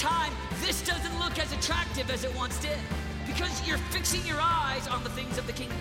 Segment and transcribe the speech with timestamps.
[0.00, 0.32] time,
[0.62, 2.78] this doesn't look as attractive as it once did
[3.26, 5.76] because you're fixing your eyes on the things of the kingdom.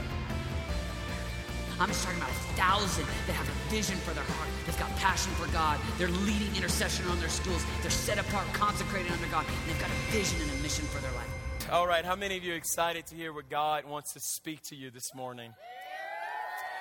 [1.79, 4.49] I'm just talking about a thousand that have a vision for their heart.
[4.65, 5.79] They've got passion for God.
[5.97, 7.63] They're leading intercession on their schools.
[7.81, 9.45] They're set apart, consecrated under God.
[9.47, 11.71] And they've got a vision and a mission for their life.
[11.71, 14.61] All right, how many of you are excited to hear what God wants to speak
[14.63, 15.53] to you this morning?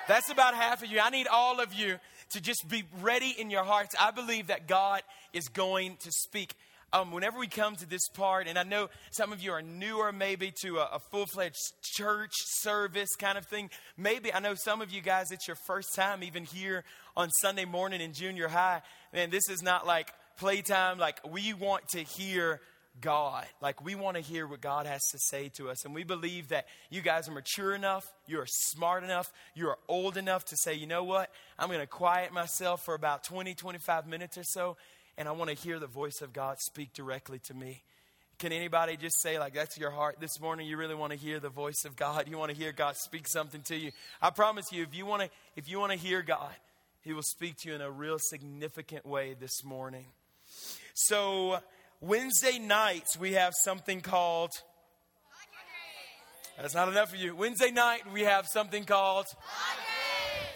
[0.09, 0.99] That's about half of you.
[0.99, 1.99] I need all of you
[2.31, 3.95] to just be ready in your hearts.
[3.97, 6.55] I believe that God is going to speak
[6.91, 10.11] um, whenever we come to this part, and I know some of you are newer
[10.11, 13.69] maybe to a, a full fledged church service kind of thing.
[13.97, 16.83] Maybe I know some of you guys, it's your first time even here
[17.15, 18.81] on Sunday morning in junior high.
[19.13, 20.97] Man, this is not like playtime.
[20.97, 22.61] Like, we want to hear
[23.01, 23.45] God.
[23.61, 25.85] Like, we want to hear what God has to say to us.
[25.85, 30.45] And we believe that you guys are mature enough, you're smart enough, you're old enough
[30.45, 31.29] to say, you know what?
[31.57, 34.77] I'm going to quiet myself for about 20, 25 minutes or so,
[35.19, 37.83] and I want to hear the voice of God speak directly to me.
[38.39, 40.65] Can anybody just say, like, that's your heart this morning?
[40.65, 42.29] You really want to hear the voice of God?
[42.29, 43.91] You want to hear God speak something to you?
[44.21, 46.55] I promise you, if you want to, if you want to hear God,
[47.01, 50.05] He will speak to you in a real significant way this morning.
[50.93, 51.59] So,
[51.99, 54.51] Wednesday nights, we have something called.
[56.57, 57.35] That's not enough for you.
[57.35, 59.25] Wednesday night, we have something called.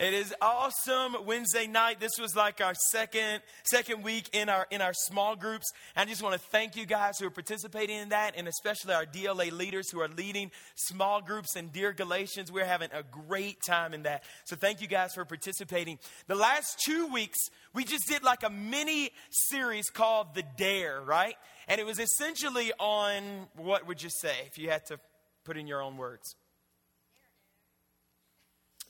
[0.04, 2.02] It is awesome Wednesday night.
[2.02, 5.72] This was like our second second week in our in our small groups.
[5.96, 8.94] And I just want to thank you guys who are participating in that, and especially
[8.94, 12.52] our DLA leaders who are leading small groups in Dear Galatians.
[12.52, 14.26] We're having a great time in that.
[14.44, 16.00] So thank you guys for participating.
[16.28, 17.40] The last two weeks,
[17.74, 21.36] we just did like a mini series called The Dare, right?
[21.70, 25.00] And it was essentially on what would you say if you had to
[25.46, 26.36] put in your own words?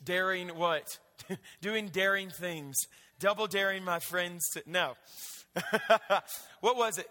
[0.02, 0.98] Daring what?
[1.60, 2.76] Doing daring things.
[3.18, 4.62] Double daring my friends to.
[4.66, 4.94] No.
[6.60, 7.08] what was it?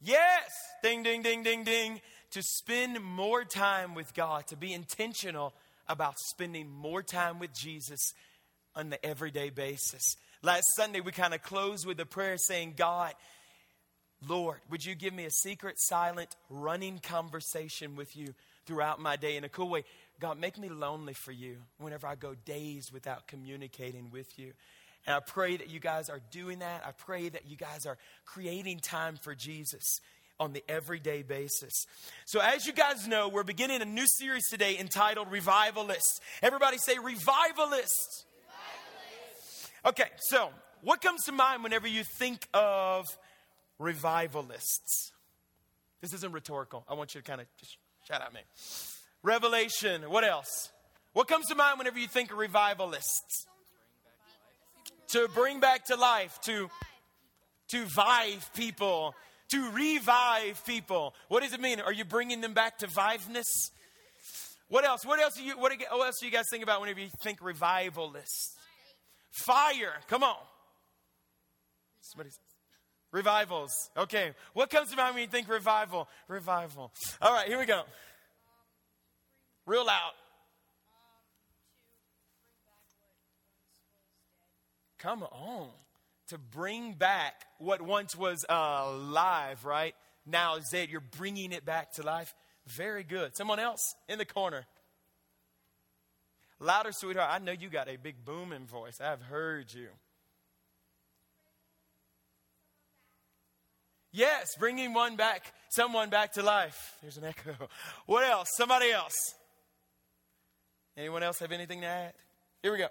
[0.00, 0.50] Yes!
[0.82, 2.00] Ding, ding, ding, ding, ding.
[2.32, 5.54] To spend more time with God, to be intentional
[5.88, 8.12] about spending more time with Jesus
[8.74, 10.16] on the everyday basis.
[10.42, 13.14] Last Sunday, we kind of closed with a prayer saying, God,
[14.26, 18.34] Lord, would you give me a secret, silent, running conversation with you
[18.64, 19.84] throughout my day in a cool way?
[20.20, 24.52] God, make me lonely for you whenever I go days without communicating with you.
[25.06, 26.82] And I pray that you guys are doing that.
[26.86, 30.00] I pray that you guys are creating time for Jesus
[30.40, 31.86] on the everyday basis.
[32.24, 36.20] So, as you guys know, we're beginning a new series today entitled Revivalists.
[36.42, 38.24] Everybody say, Revivalists.
[38.46, 39.70] Revivalists.
[39.86, 40.50] Okay, so
[40.82, 43.06] what comes to mind whenever you think of
[43.78, 45.12] revivalists.
[46.00, 46.84] This isn't rhetorical.
[46.88, 47.76] I want you to kind of just
[48.06, 48.40] shout at me.
[49.22, 50.02] Revelation.
[50.10, 50.70] What else?
[51.12, 53.46] What comes to mind whenever you think of revivalists?
[55.08, 56.68] To bring back to life, to
[57.68, 59.14] to vive people,
[59.50, 61.14] to revive people.
[61.28, 61.80] What does it mean?
[61.80, 63.70] Are you bringing them back to viveness?
[64.68, 65.04] What else?
[65.04, 68.56] What else do you what, else do you guys think about whenever you think revivalists?
[69.30, 69.94] Fire.
[70.08, 70.36] Come on.
[72.00, 72.38] Somebody's
[73.12, 73.90] Revivals.
[73.96, 74.32] Okay.
[74.52, 76.08] What comes to mind when you think revival?
[76.28, 76.92] Revival.
[77.22, 77.82] All right, here we go.
[79.66, 80.12] Real loud.
[84.98, 85.68] Come on.
[86.28, 89.94] To bring back what once was uh, alive, right?
[90.26, 90.88] Now is dead.
[90.90, 92.34] You're bringing it back to life.
[92.66, 93.36] Very good.
[93.36, 94.66] Someone else in the corner.
[96.58, 97.30] Louder, sweetheart.
[97.30, 99.00] I know you got a big booming voice.
[99.00, 99.88] I've heard you.
[104.16, 106.96] Yes, bringing one back, someone back to life.
[107.02, 107.54] There's an echo.
[108.06, 108.48] What else?
[108.56, 109.12] Somebody else.
[110.96, 112.14] Anyone else have anything to add?
[112.62, 112.88] Here we go.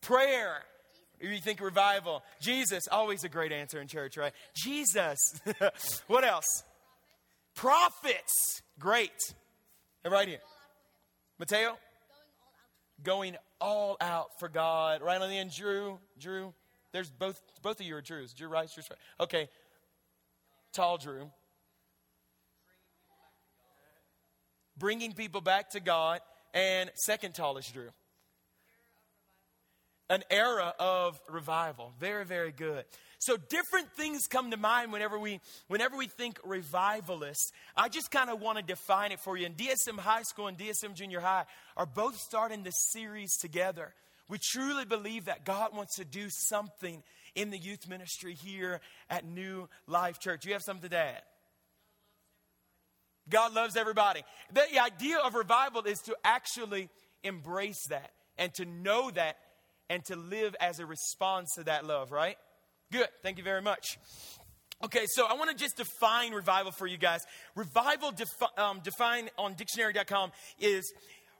[0.00, 0.28] Prayer.
[0.28, 0.62] Prayer.
[1.20, 2.22] You think revival.
[2.40, 4.32] Jesus, always a great answer in church, right?
[4.54, 5.18] Jesus.
[6.06, 6.62] what else?
[7.56, 8.62] Prophets.
[8.78, 9.10] Great.
[10.08, 10.38] right here.
[11.40, 11.76] Mateo?
[13.02, 15.02] Going all out for God.
[15.02, 15.98] Right on the end, Drew.
[16.20, 16.54] Drew.
[16.92, 18.32] There's both both of you are Drews.
[18.32, 18.98] Drew Rice, Drew right.
[19.18, 19.48] Okay.
[20.74, 21.30] Tall Drew.
[24.76, 26.20] Bringing people back to God.
[26.52, 27.90] And second tallest Drew.
[30.10, 31.92] An era of revival.
[31.98, 32.84] Very, very good.
[33.18, 37.52] So different things come to mind whenever we whenever we think revivalists.
[37.74, 39.46] I just kind of want to define it for you.
[39.46, 41.46] And DSM High School and DSM Junior High
[41.76, 43.94] are both starting this series together.
[44.28, 47.02] We truly believe that God wants to do something
[47.34, 50.44] in the youth ministry here at New Life Church.
[50.44, 51.22] You have something to add?
[53.28, 54.22] God loves everybody.
[54.52, 56.90] The idea of revival is to actually
[57.22, 59.36] embrace that and to know that
[59.88, 62.36] and to live as a response to that love, right?
[62.92, 63.08] Good.
[63.22, 63.98] Thank you very much.
[64.84, 67.20] Okay, so I want to just define revival for you guys.
[67.54, 70.92] Revival, defi- um, defined on dictionary.com, is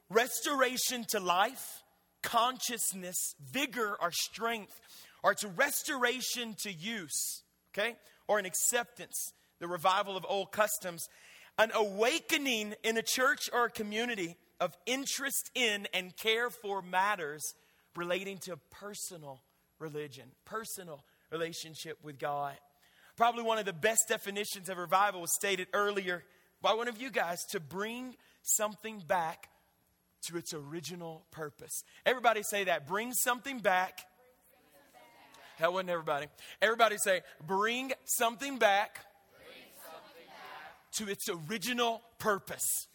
[0.09, 1.83] restoration to life,
[2.23, 4.81] consciousness, vigor, or strength,
[5.25, 7.43] or it's a restoration to use,
[7.73, 7.97] okay,
[8.29, 11.09] or an acceptance, the revival of old customs,
[11.59, 17.43] an awakening in a church or a community of interest in and care for matters
[17.97, 19.41] relating to personal
[19.79, 22.55] religion, personal relationship with God.
[23.17, 26.23] Probably one of the best definitions of revival was stated earlier
[26.61, 29.49] by one of you guys to bring something back
[30.27, 31.83] to its original purpose.
[32.05, 32.87] Everybody say that.
[32.87, 34.01] Bring something back.
[35.61, 36.27] That wasn't everybody.
[36.61, 39.01] Everybody say, bring something back,
[39.37, 41.31] bring something back to its purpose.
[41.31, 42.87] Its original purpose.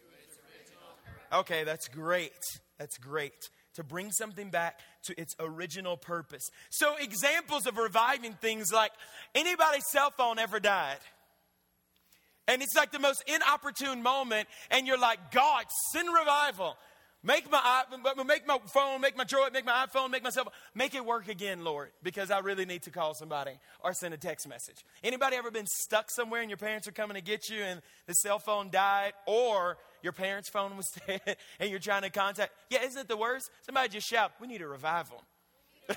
[1.34, 2.32] Okay, that's great.
[2.78, 3.50] That's great.
[3.76, 6.44] To bring something back to its original purpose.
[6.70, 8.92] So, examples of reviving things like
[9.36, 10.98] anybody's cell phone ever died.
[12.48, 16.78] And it's like the most inopportune moment, and you're like, God, send revival.
[17.22, 17.84] Make my
[18.26, 21.66] make my phone, make my Droid, make my iPhone, make myself make it work again,
[21.66, 23.52] Lord, because I really need to call somebody
[23.84, 24.86] or send a text message.
[25.04, 28.14] Anybody ever been stuck somewhere and your parents are coming to get you and the
[28.14, 32.54] cell phone died or your parents' phone was dead and you're trying to contact?
[32.70, 33.52] Yeah, isn't it the worst?
[33.66, 35.22] Somebody just shout, "We need a revival."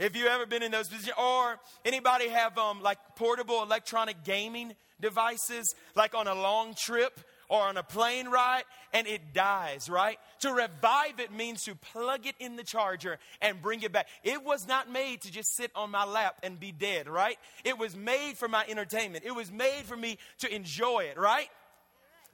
[0.00, 4.74] if you ever been in those positions, or anybody have um, like portable electronic gaming
[5.00, 7.20] devices, like on a long trip
[7.52, 8.62] or on a plane ride
[8.94, 10.18] and it dies, right?
[10.40, 14.08] To revive it means to plug it in the charger and bring it back.
[14.24, 17.36] It was not made to just sit on my lap and be dead, right?
[17.62, 19.24] It was made for my entertainment.
[19.26, 21.48] It was made for me to enjoy it, right?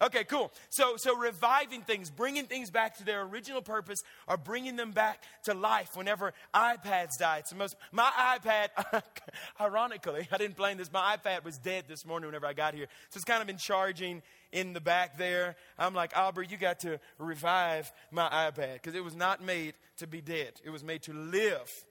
[0.01, 0.53] Okay, cool.
[0.71, 3.99] So, so reviving things, bringing things back to their original purpose,
[4.29, 5.97] or bringing them back to life.
[5.97, 7.75] Whenever iPads die, it's the most.
[7.91, 8.69] My iPad,
[9.61, 10.93] ironically, I didn't plan this.
[10.93, 13.57] My iPad was dead this morning whenever I got here, so it's kind of been
[13.57, 14.23] charging
[14.53, 15.57] in the back there.
[15.77, 20.07] I'm like, Aubrey, you got to revive my iPad because it was not made to
[20.07, 20.53] be dead.
[20.65, 21.85] It was made to live.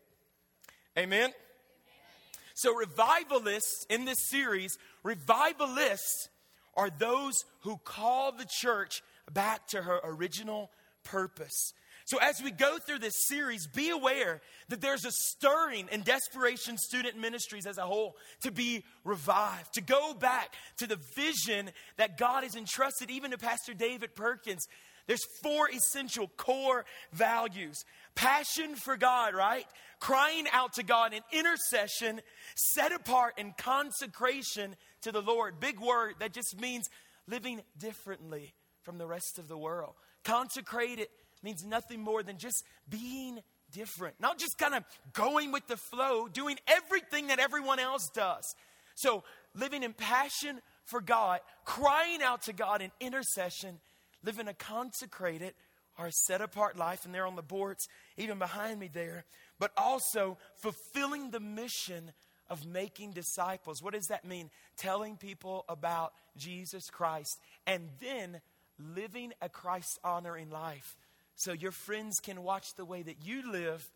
[0.98, 1.32] Amen.
[2.54, 6.30] So, revivalists in this series, revivalists
[6.78, 9.02] are those who call the church
[9.34, 10.70] back to her original
[11.04, 11.74] purpose.
[12.06, 14.40] So, as we go through this series, be aware
[14.70, 19.82] that there's a stirring in Desperation Student Ministries as a whole to be revived, to
[19.82, 24.68] go back to the vision that God has entrusted even to Pastor David Perkins.
[25.08, 27.84] There's four essential core values
[28.16, 29.66] passion for God, right?
[30.00, 32.22] Crying out to God in intercession,
[32.56, 35.60] set apart in consecration to the Lord.
[35.60, 36.90] Big word that just means
[37.28, 38.54] living differently
[38.84, 39.94] from the rest of the world.
[40.24, 41.08] Consecrated
[41.44, 43.40] means nothing more than just being
[43.72, 44.84] different, not just kind of
[45.14, 48.44] going with the flow, doing everything that everyone else does.
[48.96, 49.24] So,
[49.54, 53.80] living in passion for God, crying out to God in intercession,
[54.24, 55.54] living a consecrated
[56.00, 59.26] or a set apart life, and they're on the boards, even behind me there,
[59.60, 62.12] but also fulfilling the mission
[62.50, 63.82] of making disciples.
[63.82, 64.50] What does that mean?
[64.78, 68.42] Telling people about Jesus Christ and then
[68.80, 70.96] living a Christ honoring life
[71.36, 73.90] so your friends can watch the way that you live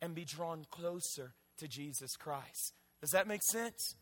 [0.00, 2.72] and be drawn closer to Jesus Christ.
[3.00, 3.94] Does that make sense?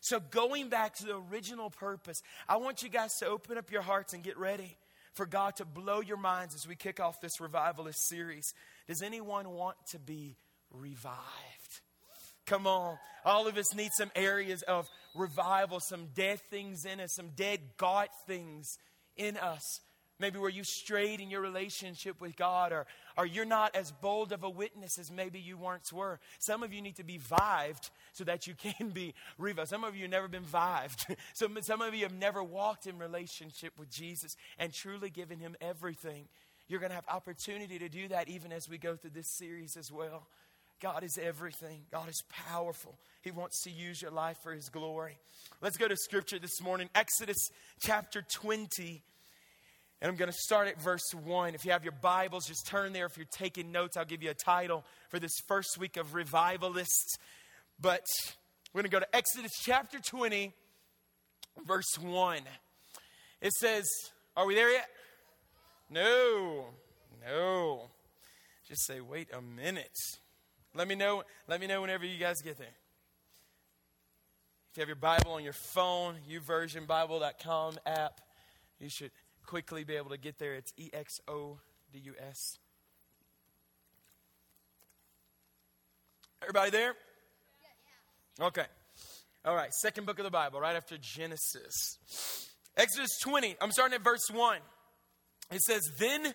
[0.00, 3.82] So, going back to the original purpose, I want you guys to open up your
[3.82, 4.76] hearts and get ready
[5.14, 8.52] for God to blow your minds as we kick off this revivalist series.
[8.88, 10.36] Does anyone want to be
[10.72, 11.61] revived?
[12.52, 12.98] Come on.
[13.24, 17.60] All of us need some areas of revival, some dead things in us, some dead
[17.78, 18.76] God things
[19.16, 19.80] in us
[20.20, 22.86] maybe where you strayed in your relationship with God, or,
[23.18, 26.20] or you're not as bold of a witness as maybe you once were.
[26.38, 29.70] Some of you need to be vived so that you can be revived.
[29.70, 31.16] Some of you have never been vived.
[31.32, 35.56] some, some of you have never walked in relationship with Jesus and truly given Him
[35.60, 36.28] everything.
[36.68, 39.76] You're going to have opportunity to do that even as we go through this series
[39.76, 40.28] as well.
[40.82, 41.82] God is everything.
[41.92, 42.98] God is powerful.
[43.22, 45.16] He wants to use your life for His glory.
[45.60, 46.90] Let's go to Scripture this morning.
[46.94, 49.02] Exodus chapter 20
[50.00, 51.54] and I'm going to start at verse 1.
[51.54, 53.06] If you have your Bibles, just turn there.
[53.06, 57.18] If you're taking notes, I'll give you a title for this first week of Revivalists.
[57.80, 58.04] But
[58.74, 60.52] we're going to go to Exodus chapter 20,
[61.64, 62.40] verse 1.
[63.40, 63.84] It says,
[64.36, 64.88] Are we there yet?
[65.88, 66.64] No,
[67.24, 67.90] no.
[68.66, 69.96] Just say, wait a minute.
[70.74, 72.66] Let me know, let me know whenever you guys get there.
[74.70, 78.20] If you have your Bible on your phone, YouVersionBible.com app,
[78.80, 79.10] you should
[79.44, 80.54] quickly be able to get there.
[80.54, 81.58] It's E X O
[81.92, 82.58] D U S.
[86.40, 86.94] Everybody there?
[88.40, 88.64] Okay.
[89.44, 91.98] All right, second book of the Bible, right after Genesis.
[92.76, 94.58] Exodus 20, I'm starting at verse 1.
[95.50, 96.32] It says, Then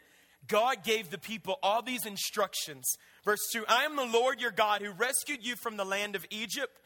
[0.48, 2.86] God gave the people all these instructions.
[3.24, 6.26] Verse 2 I am the Lord your God who rescued you from the land of
[6.30, 6.80] Egypt,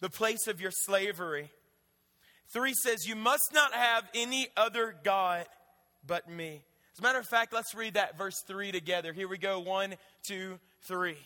[0.00, 1.50] the place of your slavery.
[2.52, 5.46] 3 says, You must not have any other God
[6.06, 6.62] but me.
[6.92, 9.12] As a matter of fact, let's read that verse 3 together.
[9.12, 9.58] Here we go.
[9.58, 11.16] One, two, three.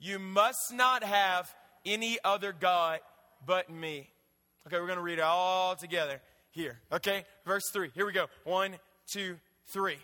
[0.00, 1.54] You must not have
[1.86, 2.98] any other God
[3.46, 4.10] but me.
[4.66, 6.20] Okay, we're going to read it all together
[6.50, 6.80] here.
[6.92, 7.90] Okay, verse 3.
[7.94, 8.26] Here we go.
[8.44, 8.74] One,
[9.06, 9.98] two, three.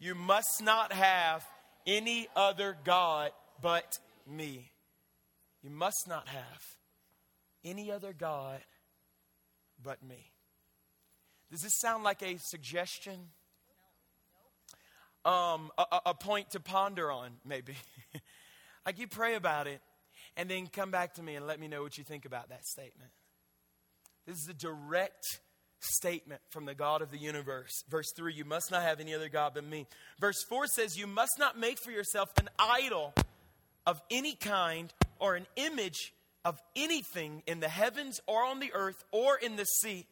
[0.00, 1.46] You must not have
[1.86, 4.72] any other God but me.
[5.62, 6.62] You must not have
[7.64, 8.60] any other God
[9.82, 10.32] but me.
[11.50, 13.28] Does this sound like a suggestion?
[15.26, 17.74] Um, a, a point to ponder on, maybe.
[18.86, 19.82] like you pray about it
[20.34, 22.64] and then come back to me and let me know what you think about that
[22.64, 23.10] statement.
[24.26, 25.40] This is a direct
[25.80, 27.72] statement from the God of the universe.
[27.88, 29.86] Verse 3 You must not have any other God but me.
[30.20, 33.14] Verse 4 says, You must not make for yourself an idol
[33.86, 36.12] of any kind or an image
[36.44, 40.06] of anything in the heavens or on the earth or in the sea.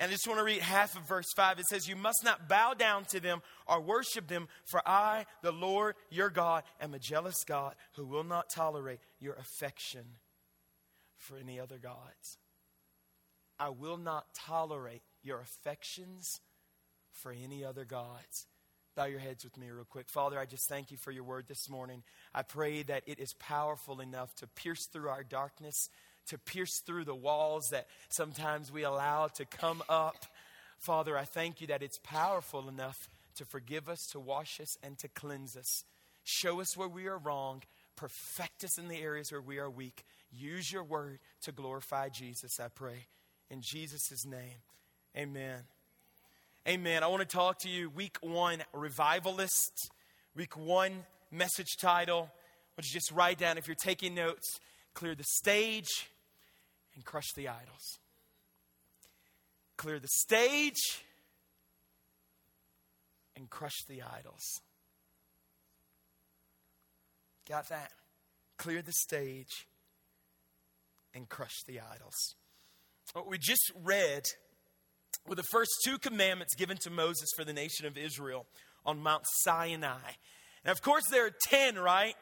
[0.00, 1.60] And I just want to read half of verse 5.
[1.60, 5.52] It says, You must not bow down to them or worship them, for I, the
[5.52, 10.04] Lord your God, am a jealous God who will not tolerate your affection
[11.16, 12.38] for any other gods.
[13.58, 16.40] I will not tolerate your affections
[17.12, 18.46] for any other gods.
[18.96, 20.08] Bow your heads with me, real quick.
[20.08, 22.04] Father, I just thank you for your word this morning.
[22.32, 25.88] I pray that it is powerful enough to pierce through our darkness,
[26.28, 30.26] to pierce through the walls that sometimes we allow to come up.
[30.78, 34.96] Father, I thank you that it's powerful enough to forgive us, to wash us, and
[34.98, 35.84] to cleanse us.
[36.22, 37.62] Show us where we are wrong,
[37.96, 40.04] perfect us in the areas where we are weak.
[40.30, 43.06] Use your word to glorify Jesus, I pray.
[43.50, 44.62] In Jesus' name,
[45.16, 45.60] amen.
[46.66, 47.02] Amen.
[47.02, 49.90] I want to talk to you week one, revivalist.
[50.34, 52.30] Week one, message title.
[52.76, 54.58] Would you just write down, if you're taking notes,
[54.94, 56.08] clear the stage
[56.94, 57.98] and crush the idols.
[59.76, 61.02] Clear the stage
[63.36, 64.60] and crush the idols.
[67.48, 67.90] Got that?
[68.56, 69.66] Clear the stage
[71.12, 72.34] and crush the idols.
[73.14, 74.24] What we just read
[75.28, 78.44] were the first two commandments given to Moses for the nation of Israel
[78.84, 80.16] on Mount Sinai.
[80.64, 82.16] And of course, there are 10, right?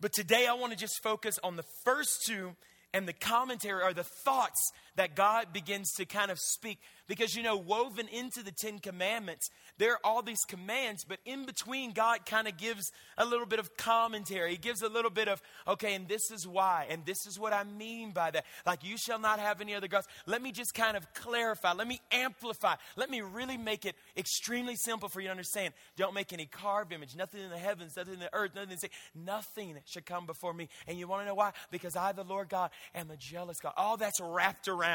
[0.00, 2.56] But today I want to just focus on the first two
[2.92, 6.80] and the commentary or the thoughts that God begins to kind of speak.
[7.06, 11.46] Because, you know, woven into the Ten Commandments, there are all these commands, but in
[11.46, 14.50] between, God kind of gives a little bit of commentary.
[14.50, 17.54] He gives a little bit of, okay, and this is why, and this is what
[17.54, 18.44] I mean by that.
[18.66, 20.06] Like, you shall not have any other gods.
[20.26, 21.72] Let me just kind of clarify.
[21.72, 22.74] Let me amplify.
[22.96, 25.72] Let me really make it extremely simple for you to understand.
[25.96, 28.76] Don't make any carved image, nothing in the heavens, nothing in the earth, nothing in
[28.76, 28.90] the sea.
[29.14, 30.68] Nothing should come before me.
[30.86, 31.52] And you want to know why?
[31.70, 33.72] Because I, the Lord God, am a jealous God.
[33.76, 34.87] All that's wrapped around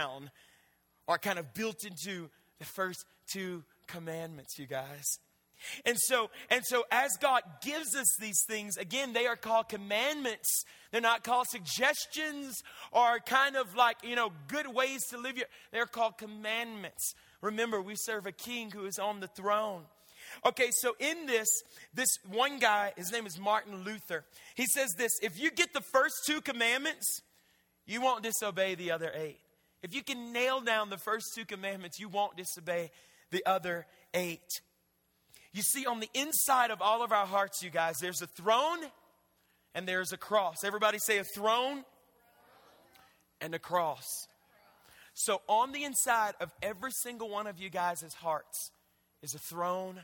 [1.08, 5.20] or kind of built into the first two commandments, you guys.
[5.86, 10.66] And so, and so as God gives us these things, again, they are called commandments.
[10.92, 15.48] They're not called suggestions or kind of like, you know, good ways to live your
[15.72, 17.14] they're called commandments.
[17.42, 19.84] Remember, we serve a king who is on the throne.
[20.46, 21.48] Okay, so in this,
[21.94, 24.26] this one guy, his name is Martin Luther.
[24.56, 27.22] He says this if you get the first two commandments,
[27.86, 29.40] you won't disobey the other eight.
[29.84, 32.90] If you can nail down the first two commandments, you won't disobey
[33.32, 34.62] the other eight.
[35.52, 38.80] You see, on the inside of all of our hearts, you guys, there's a throne
[39.76, 40.64] and there's a cross.
[40.64, 41.84] Everybody say a throne
[43.42, 44.08] and a cross.
[45.16, 48.72] So, on the inside of every single one of you guys' hearts
[49.22, 50.02] is a throne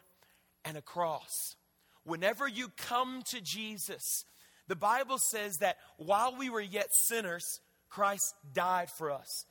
[0.66, 1.56] and a cross.
[2.04, 4.24] Whenever you come to Jesus,
[4.68, 7.44] the Bible says that while we were yet sinners,
[7.90, 9.46] Christ died for us.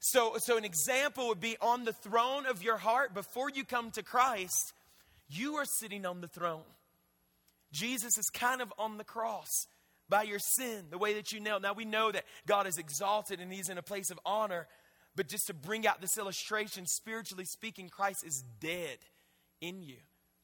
[0.00, 3.90] So, so an example would be on the throne of your heart before you come
[3.92, 4.72] to Christ,
[5.28, 6.64] you are sitting on the throne.
[7.72, 9.66] Jesus is kind of on the cross
[10.08, 11.62] by your sin, the way that you nailed.
[11.62, 14.66] Now we know that God is exalted and He's in a place of honor,
[15.14, 18.98] but just to bring out this illustration, spiritually speaking, Christ is dead
[19.60, 19.96] in you.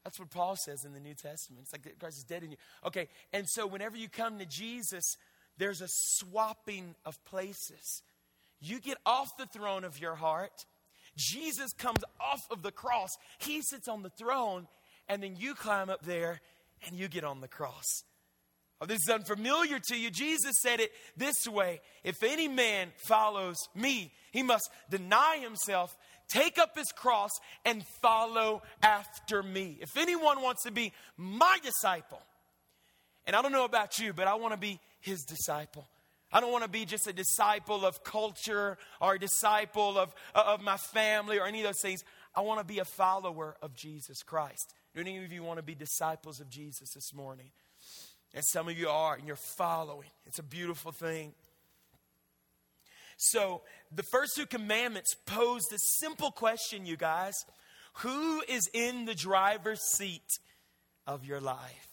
[0.04, 1.62] That's what Paul says in the New Testament.
[1.64, 2.56] It's like Christ is dead in you.
[2.84, 5.16] Okay, and so whenever you come to Jesus,
[5.58, 8.02] there's a swapping of places.
[8.60, 10.64] You get off the throne of your heart.
[11.16, 13.10] Jesus comes off of the cross.
[13.38, 14.68] He sits on the throne,
[15.08, 16.40] and then you climb up there
[16.86, 18.02] and you get on the cross.
[18.80, 20.10] Oh, this is unfamiliar to you.
[20.10, 25.96] Jesus said it this way If any man follows me, he must deny himself,
[26.28, 27.30] take up his cross,
[27.64, 29.78] and follow after me.
[29.80, 32.20] If anyone wants to be my disciple,
[33.26, 35.88] and I don't know about you, but I want to be his disciple.
[36.32, 40.42] I don't want to be just a disciple of culture or a disciple of, uh,
[40.46, 42.02] of my family or any of those things.
[42.34, 44.74] I want to be a follower of Jesus Christ.
[44.94, 47.50] Do any of you want to be disciples of Jesus this morning?
[48.34, 50.10] And some of you are, and you're following.
[50.26, 51.32] It's a beautiful thing.
[53.16, 53.62] So,
[53.94, 57.34] the first two commandments pose the simple question, you guys
[58.00, 60.38] Who is in the driver's seat
[61.06, 61.88] of your life?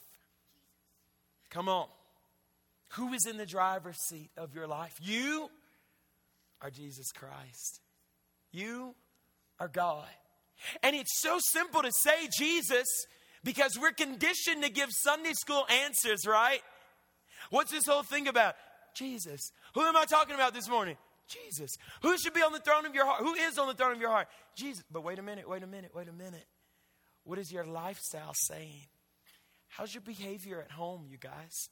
[1.49, 1.87] Come on.
[2.95, 4.93] Who is in the driver's seat of your life?
[5.01, 5.49] You
[6.61, 7.81] are Jesus Christ.
[8.51, 8.93] You
[9.59, 10.07] are God.
[10.83, 12.85] And it's so simple to say Jesus
[13.43, 16.61] because we're conditioned to give Sunday school answers, right?
[17.49, 18.55] What's this whole thing about?
[18.95, 19.51] Jesus.
[19.73, 20.97] Who am I talking about this morning?
[21.27, 21.71] Jesus.
[22.03, 23.21] Who should be on the throne of your heart?
[23.21, 24.27] Who is on the throne of your heart?
[24.55, 24.83] Jesus.
[24.91, 26.45] But wait a minute, wait a minute, wait a minute.
[27.23, 28.87] What is your lifestyle saying?
[29.67, 31.69] How's your behavior at home, you guys?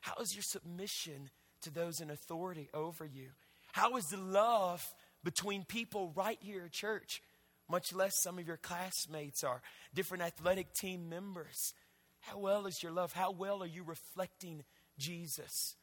[0.00, 1.30] How is your submission
[1.62, 3.28] to those in authority over you?
[3.72, 4.86] How is the love
[5.24, 7.22] between people right here at church?
[7.68, 9.60] much less some of your classmates or
[9.94, 11.74] different athletic team members.
[12.20, 13.12] How well is your love?
[13.12, 14.64] How well are you reflecting
[14.98, 15.76] Jesus?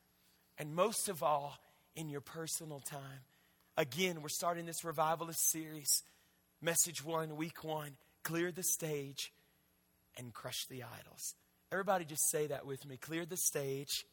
[0.58, 1.58] And most of all,
[1.96, 3.24] in your personal time.
[3.78, 6.04] Again, we're starting this revivalist series.
[6.62, 7.92] Message one, week one
[8.24, 9.32] clear the stage
[10.18, 11.36] and crush the idols.
[11.76, 14.06] Everybody just say that with me clear the stage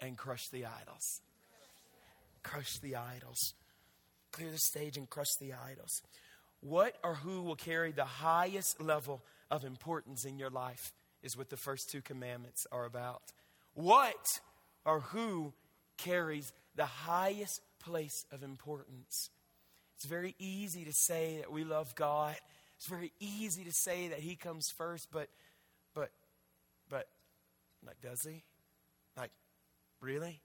[0.00, 1.20] and crush the idols.
[2.42, 3.54] Crush the idols
[4.32, 6.02] clear the stage and crush the idols.
[6.60, 10.92] What or who will carry the highest level of importance in your life
[11.22, 13.22] is what the first two commandments are about.
[13.74, 14.40] What
[14.84, 15.52] or who
[15.98, 19.30] carries the highest place of importance?
[19.96, 22.34] It's very easy to say that we love God.
[22.76, 25.28] It's very easy to say that He comes first, but,
[27.86, 28.42] like, does He?
[29.16, 29.30] Like,
[30.00, 30.40] really?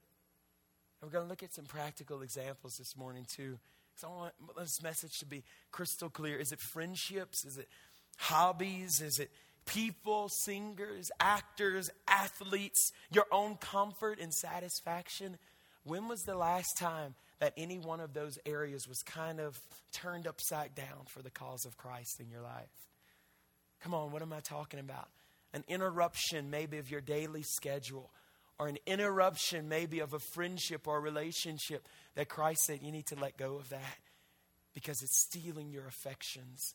[1.01, 3.59] And we're going to look at some practical examples this morning, too.
[3.93, 6.37] Because I want this message to be crystal clear.
[6.37, 7.45] Is it friendships?
[7.45, 7.67] Is it
[8.17, 9.01] hobbies?
[9.01, 9.29] Is it
[9.65, 15.37] people, singers, actors, athletes, your own comfort and satisfaction?
[15.83, 19.59] When was the last time that any one of those areas was kind of
[19.93, 22.69] turned upside down for the cause of Christ in your life?
[23.81, 25.09] Come on, what am I talking about?
[25.53, 28.11] An interruption, maybe, of your daily schedule
[28.59, 33.05] or an interruption maybe of a friendship or a relationship that Christ said you need
[33.07, 33.99] to let go of that
[34.73, 36.73] because it's stealing your affections.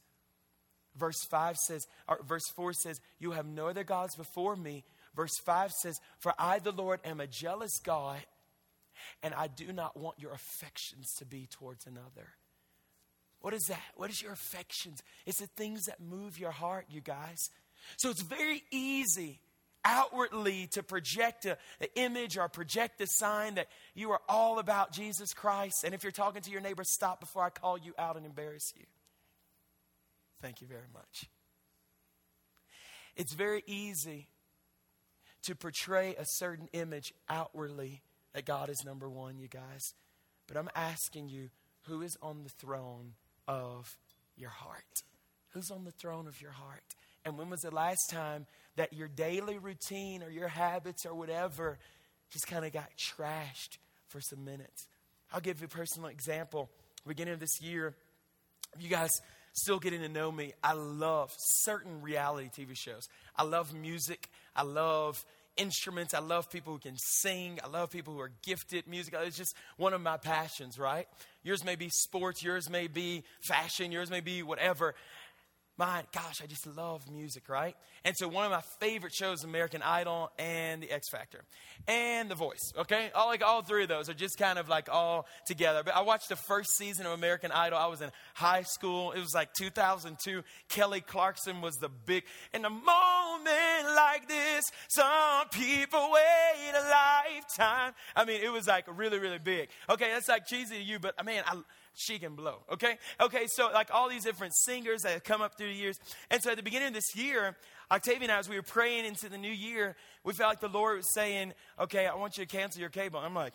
[0.96, 4.84] Verse 5 says, or verse 4 says, You have no other gods before me.
[5.14, 8.20] Verse 5 says, For I, the Lord, am a jealous God,
[9.22, 12.28] and I do not want your affections to be towards another.
[13.40, 13.82] What is that?
[13.96, 15.02] What is your affections?
[15.26, 17.50] It's the things that move your heart, you guys.
[17.96, 19.40] So it's very easy
[19.84, 21.56] outwardly to project an
[21.96, 25.84] image or project a sign that you are all about Jesus Christ.
[25.84, 28.72] And if you're talking to your neighbor, stop before I call you out and embarrass
[28.76, 28.84] you.
[30.40, 31.28] Thank you very much.
[33.16, 34.28] It's very easy
[35.42, 39.94] to portray a certain image outwardly that God is number one, you guys.
[40.46, 41.50] But I'm asking you,
[41.82, 43.14] who is on the throne
[43.46, 43.98] of
[44.36, 45.02] your heart?
[45.50, 46.94] Who's on the throne of your heart?
[47.24, 51.78] And when was the last time that your daily routine or your habits or whatever
[52.30, 54.86] just kind of got trashed for some minutes?
[55.32, 56.70] I'll give you a personal example.
[57.06, 57.94] Beginning of this year,
[58.78, 59.10] you guys
[59.52, 63.08] still getting to know me, I love certain reality TV shows.
[63.36, 64.28] I love music.
[64.56, 65.24] I love
[65.56, 66.14] instruments.
[66.14, 67.58] I love people who can sing.
[67.62, 69.14] I love people who are gifted music.
[69.18, 71.06] It's just one of my passions, right?
[71.42, 74.94] Yours may be sports, yours may be fashion, yours may be whatever
[75.78, 77.74] my gosh, I just love music, right?
[78.04, 81.44] And so one of my favorite shows, American Idol and The X Factor
[81.88, 82.72] and The Voice.
[82.76, 85.82] Okay, all like all three of those are just kind of like all together.
[85.82, 87.78] But I watched the first season of American Idol.
[87.78, 89.12] I was in high school.
[89.12, 90.42] It was like 2002.
[90.68, 92.24] Kelly Clarkson was the big.
[92.52, 97.94] In a moment like this, some people wait a lifetime.
[98.14, 99.70] I mean, it was like really, really big.
[99.88, 101.56] Okay, that's like cheesy to you, but man, I
[101.94, 102.58] she can blow.
[102.72, 102.98] Okay?
[103.20, 105.98] Okay, so like all these different singers that have come up through the years.
[106.30, 107.56] And so at the beginning of this year,
[107.90, 110.68] Octavia and I, as we were praying into the new year, we felt like the
[110.68, 113.20] Lord was saying, Okay, I want you to cancel your cable.
[113.20, 113.52] I'm like,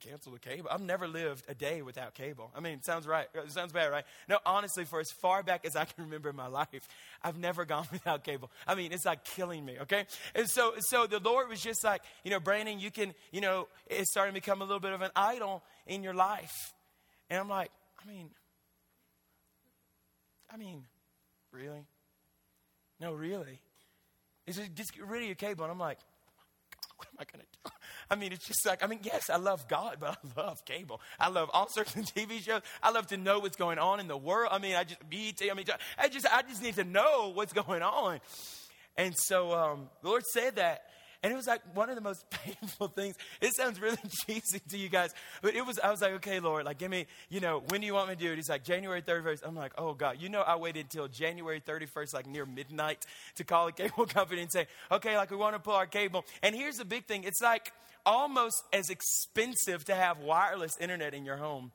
[0.00, 0.68] cancel the cable.
[0.70, 2.50] I've never lived a day without cable.
[2.54, 3.26] I mean, sounds right.
[3.34, 4.04] It sounds bad, right?
[4.28, 6.88] No, honestly, for as far back as I can remember in my life,
[7.22, 8.50] I've never gone without cable.
[8.66, 10.06] I mean, it's like killing me, okay?
[10.34, 13.68] And so, so the Lord was just like, you know, Brandon, you can, you know,
[13.86, 16.72] it's starting to become a little bit of an idol in your life.
[17.30, 17.70] And I'm like,
[18.02, 18.30] I mean,
[20.50, 20.84] I mean,
[21.52, 21.86] really?
[23.00, 23.60] No, really?
[24.46, 25.64] He said, just get rid of your cable.
[25.64, 25.98] And I'm like,
[26.96, 27.76] what am I going to do?
[28.10, 31.00] I mean, it's just like, I mean, yes, I love God, but I love cable.
[31.18, 32.62] I love all sorts of TV shows.
[32.82, 34.50] I love to know what's going on in the world.
[34.52, 35.66] I mean, I just, BT, I mean,
[35.98, 38.20] I just, I just need to know what's going on.
[38.96, 40.82] And so um, the Lord said that.
[41.26, 43.16] And it was like one of the most painful things.
[43.40, 45.12] It sounds really cheesy to you guys,
[45.42, 47.86] but it was, I was like, okay, Lord, like, give me, you know, when do
[47.88, 48.36] you want me to do it?
[48.36, 49.40] He's like, January 31st.
[49.44, 50.18] I'm like, oh, God.
[50.20, 54.42] You know, I waited until January 31st, like near midnight, to call a cable company
[54.42, 56.24] and say, okay, like, we want to pull our cable.
[56.44, 57.72] And here's the big thing it's like
[58.04, 61.72] almost as expensive to have wireless internet in your home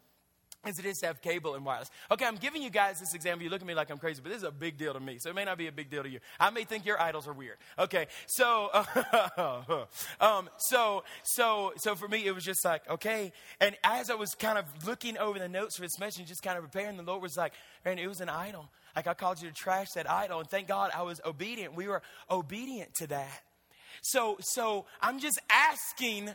[0.63, 1.89] as it is to have cable and wireless.
[2.11, 3.43] Okay, I'm giving you guys this example.
[3.43, 5.17] You look at me like I'm crazy, but this is a big deal to me.
[5.19, 6.19] So it may not be a big deal to you.
[6.39, 7.57] I may think your idols are weird.
[7.79, 9.85] Okay, so, uh,
[10.21, 13.31] um, so, so, so for me, it was just like, okay.
[13.59, 16.57] And as I was kind of looking over the notes for this message, just kind
[16.57, 18.69] of preparing, the Lord was like, and it was an idol.
[18.95, 20.41] Like I called you to trash that idol.
[20.41, 21.75] And thank God I was obedient.
[21.75, 23.41] We were obedient to that.
[24.01, 26.31] So, so I'm just asking,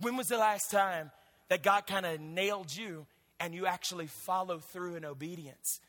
[0.00, 1.10] when was the last time
[1.48, 3.06] that God kind of nailed you
[3.40, 5.80] and you actually follow through in obedience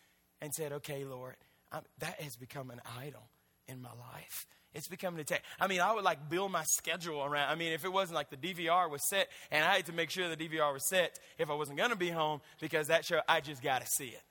[0.42, 1.36] and said, okay, Lord,
[1.72, 3.24] I'm, that has become an idol
[3.68, 4.46] in my life.
[4.74, 5.44] It's becoming a tech.
[5.60, 7.50] I mean, I would like build my schedule around.
[7.50, 10.10] I mean, if it wasn't like the DVR was set, and I had to make
[10.10, 13.22] sure the DVR was set if I wasn't going to be home because that show,
[13.28, 14.24] I just got to see it.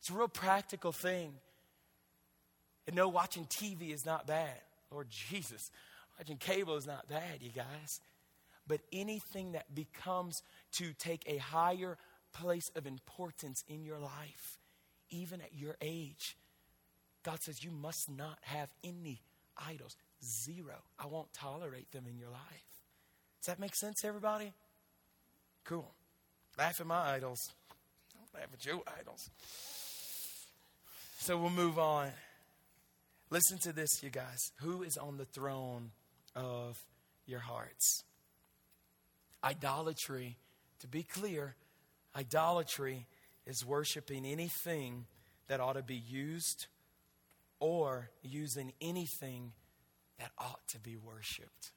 [0.00, 1.32] It's a real practical thing.
[2.86, 4.58] And no, watching TV is not bad.
[4.90, 5.70] Lord Jesus,
[6.18, 8.00] watching cable is not bad, you guys
[8.66, 10.42] but anything that becomes
[10.72, 11.98] to take a higher
[12.32, 14.58] place of importance in your life,
[15.10, 16.36] even at your age.
[17.22, 19.20] God says you must not have any
[19.56, 19.96] idols.
[20.24, 20.76] Zero.
[20.98, 22.70] I won't tolerate them in your life.
[23.40, 24.52] Does that make sense, everybody?
[25.64, 25.90] Cool.
[26.58, 27.38] Laugh at my idols.
[28.12, 29.30] Don't laugh at your idols.
[31.18, 32.10] So we'll move on.
[33.30, 34.38] Listen to this, you guys.
[34.60, 35.90] Who is on the throne
[36.34, 36.78] of
[37.26, 38.04] your hearts?
[39.42, 40.36] Idolatry,
[40.80, 41.54] to be clear,
[42.14, 43.06] idolatry
[43.46, 45.06] is worshiping anything
[45.48, 46.66] that ought to be used
[47.58, 49.52] or using anything
[50.18, 51.72] that ought to be worshiped.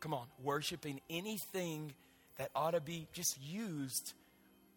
[0.00, 1.92] Come on, worshiping anything
[2.38, 4.14] that ought to be just used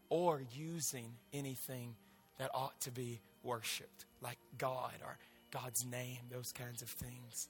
[0.10, 1.96] or using anything
[2.38, 5.18] that ought to be worshiped, like God or
[5.52, 7.50] God's name, those kinds of things.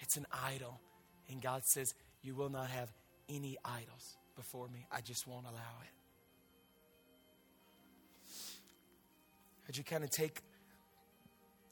[0.00, 0.80] It's an idol.
[1.30, 1.94] And God says,
[2.26, 2.88] you will not have
[3.28, 4.84] any idols before me.
[4.90, 5.90] I just won't allow it.
[9.68, 10.40] As you kind of take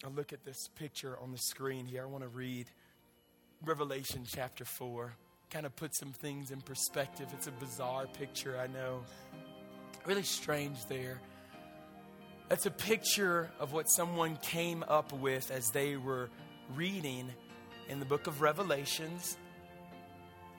[0.04, 2.66] a look at this picture on the screen here, I want to read
[3.64, 5.12] Revelation chapter 4.
[5.50, 7.26] Kind of put some things in perspective.
[7.32, 9.02] It's a bizarre picture, I know.
[10.06, 11.20] Really strange there.
[12.48, 16.30] That's a picture of what someone came up with as they were
[16.74, 17.28] reading
[17.88, 19.36] in the book of Revelations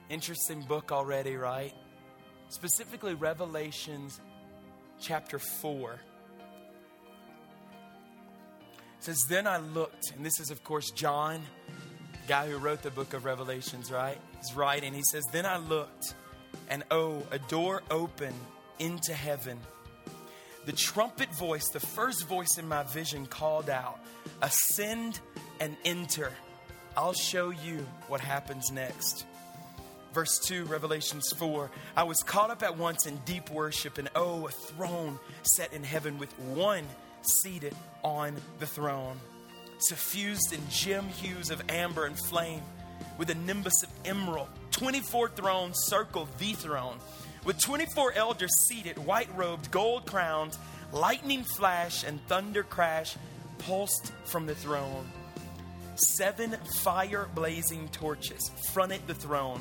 [0.08, 1.74] Interesting book already, right?
[2.48, 4.20] Specifically, Revelations
[5.00, 5.92] chapter 4.
[5.92, 5.98] It
[9.00, 11.42] says, Then I looked, and this is, of course, John,
[12.28, 14.18] guy who wrote the book of Revelations, right?
[14.38, 14.94] He's writing.
[14.94, 16.14] He says, Then I looked,
[16.68, 18.38] and oh, a door opened
[18.78, 19.58] into heaven.
[20.66, 24.00] The trumpet voice, the first voice in my vision, called out,
[24.42, 25.20] Ascend
[25.60, 26.32] and enter.
[26.96, 29.26] I'll show you what happens next.
[30.16, 31.70] Verse 2, Revelations 4.
[31.94, 35.84] I was caught up at once in deep worship, and oh, a throne set in
[35.84, 36.86] heaven with one
[37.20, 39.20] seated on the throne,
[39.76, 42.62] suffused in gem hues of amber and flame,
[43.18, 44.48] with a nimbus of emerald.
[44.70, 46.96] 24 thrones circle the throne,
[47.44, 50.56] with 24 elders seated, white robed, gold crowned,
[50.94, 53.18] lightning flash and thunder crash
[53.58, 55.10] pulsed from the throne.
[55.96, 59.60] Seven fire blazing torches fronted the throne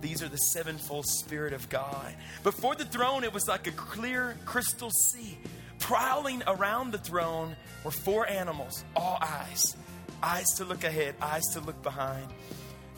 [0.00, 2.14] these are the sevenfold Spirit of God.
[2.42, 5.38] Before the throne, it was like a clear crystal sea.
[5.78, 9.76] Prowling around the throne were four animals, all eyes.
[10.22, 12.26] Eyes to look ahead, eyes to look behind.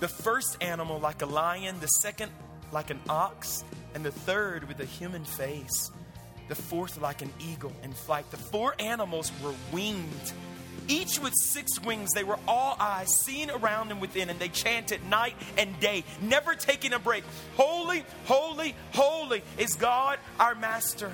[0.00, 2.30] The first animal like a lion, the second
[2.70, 5.90] like an ox, and the third with a human face.
[6.48, 8.30] The fourth like an eagle in flight.
[8.30, 10.32] The four animals were winged
[10.88, 15.04] Each with six wings, they were all eyes, seeing around and within, and they chanted
[15.08, 17.24] night and day, never taking a break.
[17.56, 21.12] Holy, holy, holy is God our Master,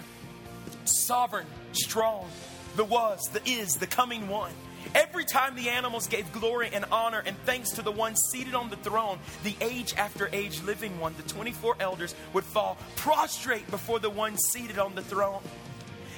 [0.85, 2.29] sovereign, strong,
[2.77, 4.53] the was, the is, the coming one.
[4.95, 8.71] Every time the animals gave glory and honor and thanks to the one seated on
[8.71, 13.99] the throne, the age after age living one, the 24 elders would fall prostrate before
[13.99, 15.43] the one seated on the throne.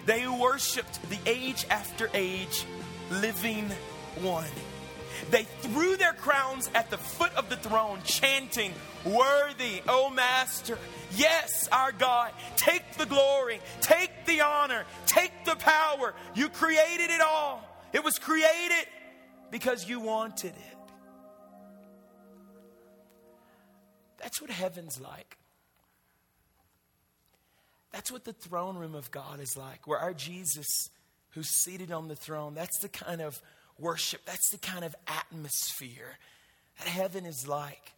[0.05, 2.64] They worshiped the age after age
[3.11, 3.71] living
[4.23, 4.51] one.
[5.31, 8.73] They threw their crowns at the foot of the throne, chanting,
[9.05, 10.79] Worthy, O Master.
[11.14, 12.33] Yes, our God.
[12.57, 16.14] Take the glory, take the honor, take the power.
[16.35, 17.62] You created it all.
[17.92, 18.87] It was created
[19.51, 20.77] because you wanted it.
[24.19, 25.37] That's what heaven's like.
[27.92, 30.66] That's what the throne room of God is like, where our Jesus,
[31.37, 33.40] who's seated on the throne, that's the kind of
[33.79, 36.18] worship, that's the kind of atmosphere
[36.79, 37.92] that heaven is like.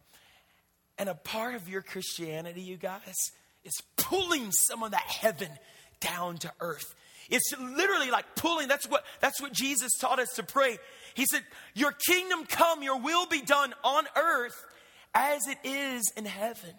[0.97, 3.15] And a part of your Christianity, you guys,
[3.63, 5.49] is pulling some of that heaven
[6.01, 6.93] down to earth.
[7.29, 8.67] It's literally like pulling.
[8.67, 10.77] That's what, that's what Jesus taught us to pray.
[11.13, 14.65] He said, Your kingdom come, your will be done on earth
[15.13, 16.73] as it is in heaven.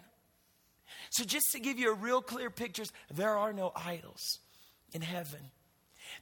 [1.09, 4.39] So, just to give you a real clear picture, there are no idols
[4.93, 5.39] in heaven.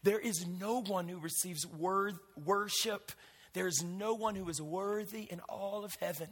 [0.03, 3.11] There is no one who receives worship.
[3.53, 6.29] There is no one who is worthy in all of heaven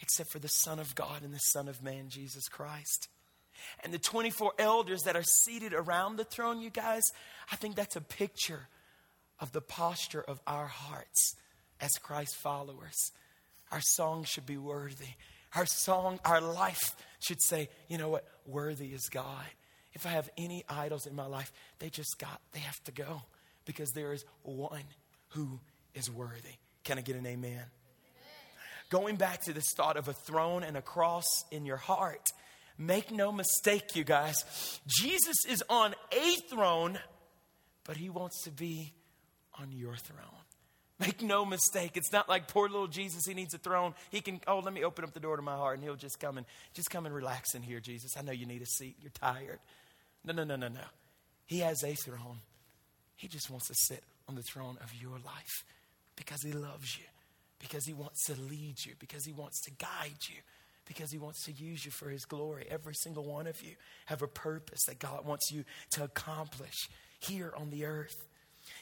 [0.00, 3.08] except for the Son of God and the Son of Man, Jesus Christ.
[3.82, 7.12] And the 24 elders that are seated around the throne, you guys,
[7.50, 8.68] I think that's a picture
[9.40, 11.36] of the posture of our hearts
[11.80, 13.12] as Christ followers.
[13.70, 15.14] Our song should be worthy.
[15.54, 18.26] Our song, our life should say, you know what?
[18.46, 19.44] Worthy is God.
[19.96, 23.22] If I have any idols in my life, they just got, they have to go
[23.64, 24.84] because there is one
[25.30, 25.58] who
[25.94, 26.54] is worthy.
[26.84, 27.50] Can I get an amen?
[27.50, 27.64] amen?
[28.90, 32.22] Going back to this thought of a throne and a cross in your heart,
[32.78, 34.80] Make no mistake, you guys.
[34.86, 36.98] Jesus is on a throne,
[37.84, 38.92] but he wants to be
[39.58, 40.20] on your throne.
[40.98, 41.92] Make no mistake.
[41.94, 43.94] It's not like poor little Jesus, he needs a throne.
[44.10, 46.18] He can, oh, let me open up the door to my heart and he'll just
[46.20, 48.16] come and just come and relax in here, Jesus.
[48.16, 48.96] I know you need a seat.
[49.00, 49.58] You're tired.
[50.26, 50.80] No, no, no, no, no.
[51.46, 52.40] He has a throne.
[53.16, 55.64] He just wants to sit on the throne of your life
[56.16, 57.04] because he loves you,
[57.60, 60.42] because he wants to lead you, because he wants to guide you,
[60.86, 62.66] because He wants to use you for His glory.
[62.70, 63.74] Every single one of you
[64.06, 68.16] have a purpose that God wants you to accomplish here on the earth.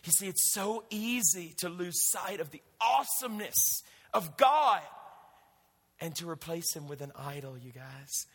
[0.04, 4.82] You see, it's so easy to lose sight of the awesomeness of God
[6.00, 8.26] and to replace Him with an idol, you guys.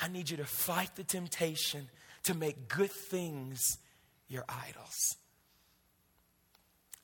[0.00, 1.88] I need you to fight the temptation
[2.28, 3.78] to make good things
[4.28, 5.16] your idols.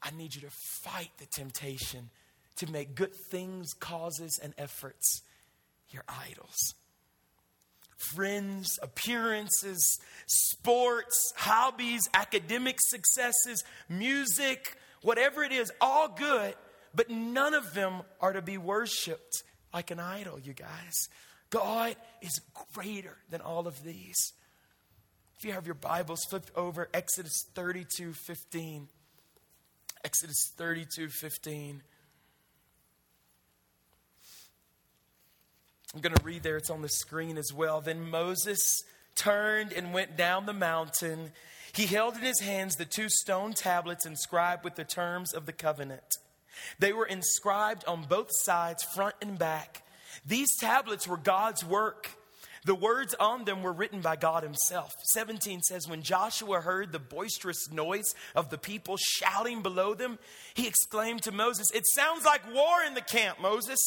[0.03, 0.51] I need you to
[0.83, 2.11] fight the temptation
[2.57, 5.23] to make good things, causes, and efforts
[5.89, 6.75] your idols.
[7.97, 16.55] Friends, appearances, sports, hobbies, academic successes, music, whatever it is, all good,
[16.95, 21.09] but none of them are to be worshiped like an idol, you guys.
[21.49, 22.43] God is
[22.75, 24.35] greater than all of these.
[25.39, 28.89] If you have your Bibles flipped over Exodus 32 15.
[30.05, 31.83] Exodus 32 15.
[35.95, 37.81] I'm going to read there, it's on the screen as well.
[37.81, 38.61] Then Moses
[39.15, 41.31] turned and went down the mountain.
[41.73, 45.53] He held in his hands the two stone tablets inscribed with the terms of the
[45.53, 46.17] covenant.
[46.79, 49.83] They were inscribed on both sides, front and back.
[50.27, 52.11] These tablets were God's work.
[52.65, 54.95] The words on them were written by God Himself.
[55.13, 60.19] 17 says, When Joshua heard the boisterous noise of the people shouting below them,
[60.55, 63.81] he exclaimed to Moses, It sounds like war in the camp, Moses.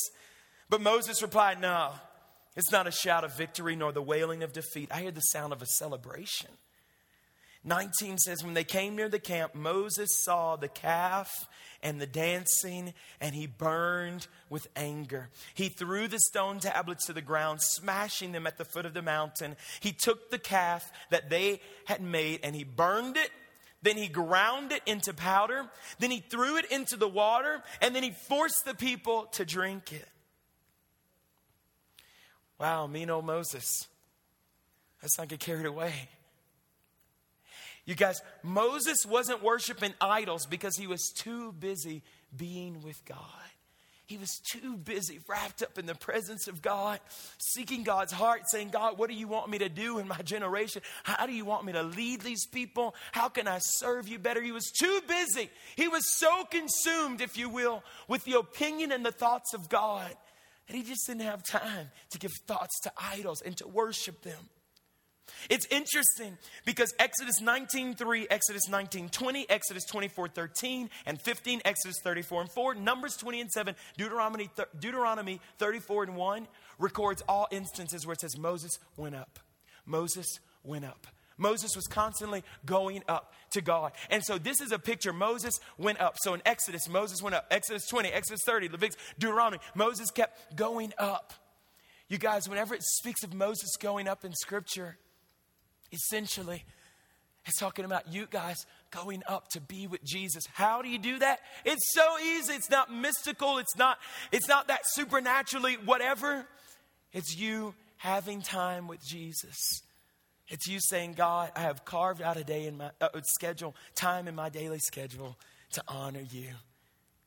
[0.69, 1.91] But Moses replied, No,
[2.55, 4.89] it's not a shout of victory nor the wailing of defeat.
[4.91, 6.51] I hear the sound of a celebration.
[7.67, 11.47] 19 says, When they came near the camp, Moses saw the calf
[11.83, 15.29] and the dancing, and he burned with anger.
[15.53, 19.01] He threw the stone tablets to the ground, smashing them at the foot of the
[19.01, 19.57] mountain.
[19.81, 23.29] He took the calf that they had made and he burned it.
[23.81, 25.69] Then he ground it into powder.
[25.99, 29.91] Then he threw it into the water, and then he forced the people to drink
[29.91, 30.07] it.
[32.59, 33.87] Wow, mean old Moses.
[35.03, 36.09] Let's not get carried away.
[37.87, 42.03] You guys, Moses wasn't worshiping idols because he was too busy
[42.35, 43.17] being with God.
[44.05, 46.99] He was too busy, wrapped up in the presence of God,
[47.37, 50.81] seeking God's heart, saying, God, what do you want me to do in my generation?
[51.03, 52.93] How do you want me to lead these people?
[53.13, 54.41] How can I serve you better?
[54.41, 55.49] He was too busy.
[55.77, 60.13] He was so consumed, if you will, with the opinion and the thoughts of God
[60.67, 64.49] that he just didn't have time to give thoughts to idols and to worship them.
[65.49, 72.75] It's interesting because Exodus 19:3, Exodus 19:20, Exodus 24:13 and 15, Exodus 34 and 4,
[72.75, 76.47] Numbers 20 and 7, Deuteronomy Deuteronomy 34 and 1
[76.79, 79.39] records all instances where it says Moses went up.
[79.85, 81.07] Moses went up.
[81.37, 83.91] Moses was constantly going up to God.
[84.09, 85.13] And so this is a picture.
[85.13, 86.15] Moses went up.
[86.19, 87.45] So in Exodus, Moses went up.
[87.51, 91.33] Exodus 20, Exodus 30, Leviticus, Deuteronomy, Moses kept going up.
[92.09, 94.97] You guys, whenever it speaks of Moses going up in Scripture,
[95.91, 96.63] Essentially,
[97.45, 100.45] it's talking about you guys going up to be with Jesus.
[100.53, 101.39] How do you do that?
[101.65, 102.53] It's so easy.
[102.53, 103.57] It's not mystical.
[103.57, 103.97] It's not
[104.31, 106.45] it's not that supernaturally whatever.
[107.13, 109.81] It's you having time with Jesus.
[110.49, 114.27] It's you saying, God, I have carved out a day in my uh, schedule, time
[114.27, 115.37] in my daily schedule
[115.73, 116.49] to honor you,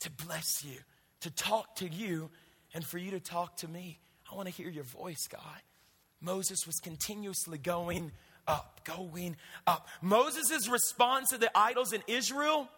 [0.00, 0.78] to bless you,
[1.20, 2.30] to talk to you,
[2.72, 3.98] and for you to talk to me.
[4.30, 5.60] I want to hear your voice, God.
[6.20, 8.12] Moses was continuously going
[8.50, 9.36] up, going
[9.66, 9.86] up.
[10.02, 12.68] Moses' response to the idols in Israel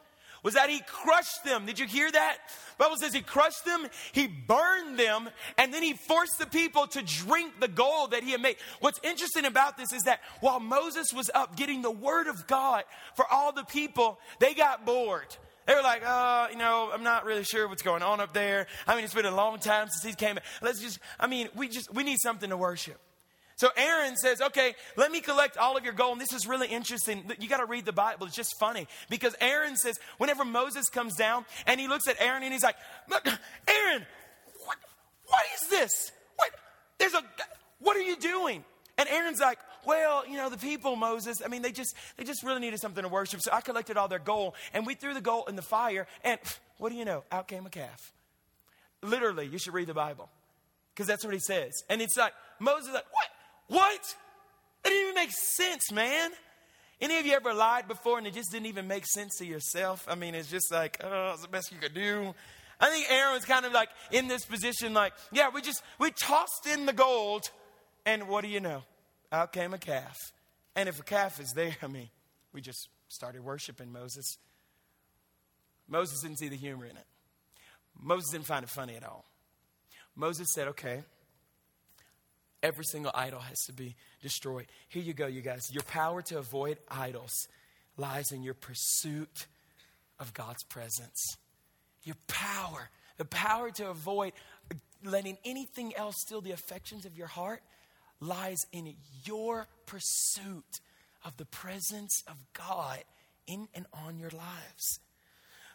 [0.43, 1.67] was that he crushed them.
[1.67, 2.39] Did you hear that?
[2.79, 7.03] Bible says he crushed them, he burned them, and then he forced the people to
[7.03, 8.57] drink the gold that he had made.
[8.81, 12.85] What's interesting about this is that while Moses was up getting the word of God
[13.15, 15.29] for all the people, they got bored.
[15.67, 18.67] They were like, uh, you know, I'm not really sure what's going on up there.
[18.87, 20.41] I mean, it's been a long time since he came.
[20.61, 22.99] Let's just, I mean, we just, we need something to worship.
[23.62, 26.14] So Aaron says, okay, let me collect all of your gold.
[26.14, 27.31] And this is really interesting.
[27.38, 28.27] You got to read the Bible.
[28.27, 32.42] It's just funny because Aaron says, whenever Moses comes down and he looks at Aaron
[32.42, 32.75] and he's like,
[33.09, 34.05] Aaron,
[34.66, 34.79] what,
[35.27, 36.11] what is this?
[36.35, 36.51] What,
[36.98, 37.22] there's a,
[37.79, 38.64] what are you doing?
[38.98, 42.42] And Aaron's like, well, you know, the people, Moses, I mean, they just, they just
[42.42, 43.42] really needed something to worship.
[43.44, 46.09] So I collected all their gold and we threw the gold in the fire.
[46.25, 46.40] And
[46.79, 47.22] what do you know?
[47.31, 48.12] Out came a calf.
[49.05, 50.29] Literally, you should read the Bible
[50.92, 51.70] because that's what he says.
[51.88, 53.29] And it's like, Moses like, what?
[53.73, 54.03] What?
[54.83, 56.31] That didn't even make sense, man.
[57.01, 60.05] Any of you ever lied before and it just didn't even make sense to yourself?
[60.07, 62.35] I mean, it's just like, oh, it's the best you could do.
[62.79, 66.67] I think Aaron's kind of like in this position, like, yeah, we just, we tossed
[66.71, 67.51] in the gold,
[68.05, 68.83] and what do you know?
[69.33, 70.19] Out came a calf.
[70.77, 72.11] And if a calf is there, I mean,
[72.53, 74.37] we just started worshiping Moses.
[75.89, 77.07] Moses didn't see the humor in it.
[77.99, 79.25] Moses didn't find it funny at all.
[80.15, 81.05] Moses said, okay,
[82.62, 84.66] Every single idol has to be destroyed.
[84.88, 85.72] Here you go, you guys.
[85.72, 87.48] Your power to avoid idols
[87.96, 89.46] lies in your pursuit
[90.20, 91.37] of God's presence.
[92.05, 94.33] Your power, the power to avoid
[95.05, 97.62] letting anything else steal the affections of your heart,
[98.20, 98.94] lies in
[99.25, 100.81] your pursuit
[101.25, 102.98] of the presence of God
[103.46, 105.01] in and on your lives.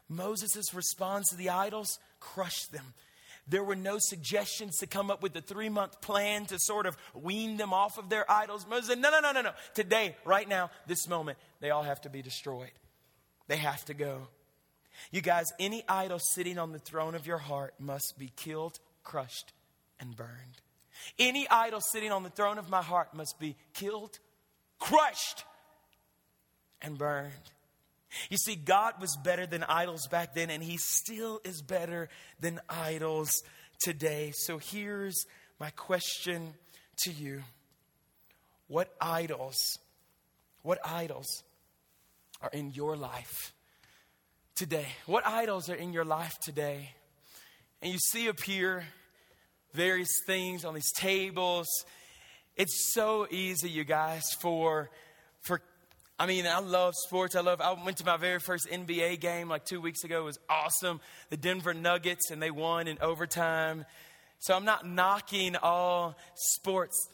[0.09, 2.93] Moses' response to the idols crushed them.
[3.47, 6.97] There were no suggestions to come up with a three month plan to sort of
[7.13, 8.65] wean them off of their idols.
[8.69, 9.51] Moses said, No, no, no, no, no.
[9.73, 12.71] Today, right now, this moment, they all have to be destroyed.
[13.47, 14.27] They have to go.
[15.11, 19.53] You guys, any idol sitting on the throne of your heart must be killed, crushed,
[19.99, 20.61] and burned.
[21.17, 24.19] Any idol sitting on the throne of my heart must be killed,
[24.79, 25.45] crushed,
[26.81, 27.31] and burned.
[28.29, 32.59] You see, God was better than idols back then, and He still is better than
[32.69, 33.43] idols
[33.79, 34.31] today.
[34.33, 35.25] So here's
[35.59, 36.53] my question
[37.03, 37.43] to you
[38.67, 39.57] What idols,
[40.61, 41.43] what idols
[42.41, 43.53] are in your life
[44.55, 44.87] today?
[45.05, 46.91] What idols are in your life today?
[47.81, 48.85] And you see up here
[49.73, 51.67] various things on these tables.
[52.55, 54.89] It's so easy, you guys, for
[56.19, 57.35] I mean, I love sports.
[57.35, 57.61] I love.
[57.61, 60.21] I went to my very first NBA game like two weeks ago.
[60.21, 60.99] It was awesome.
[61.29, 63.85] The Denver Nuggets, and they won in overtime.
[64.39, 67.07] So I'm not knocking all sports.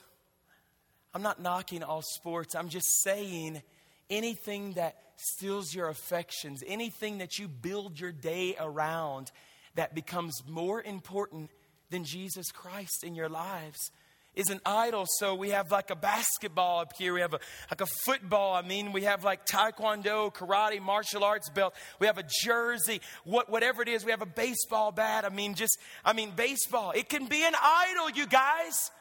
[1.14, 2.56] I'm not knocking all sports.
[2.56, 3.62] I'm just saying
[4.10, 9.32] anything that steals your affections, anything that you build your day around
[9.76, 11.52] that becomes more important
[11.90, 13.92] than Jesus Christ in your lives
[14.36, 15.06] is an idol.
[15.20, 17.14] So we have like a basketball up here.
[17.14, 17.40] We have a,
[17.70, 18.54] like a football.
[18.56, 21.74] I mean, we have like taekwondo, karate, martial arts belt.
[22.00, 24.04] We have a jersey, what, whatever it is.
[24.06, 25.26] We have a baseball bat.
[25.26, 26.92] I mean, just, I mean, baseball.
[26.92, 28.92] It can be an idol, you guys.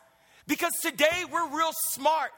[0.46, 2.32] Because today we're real smart.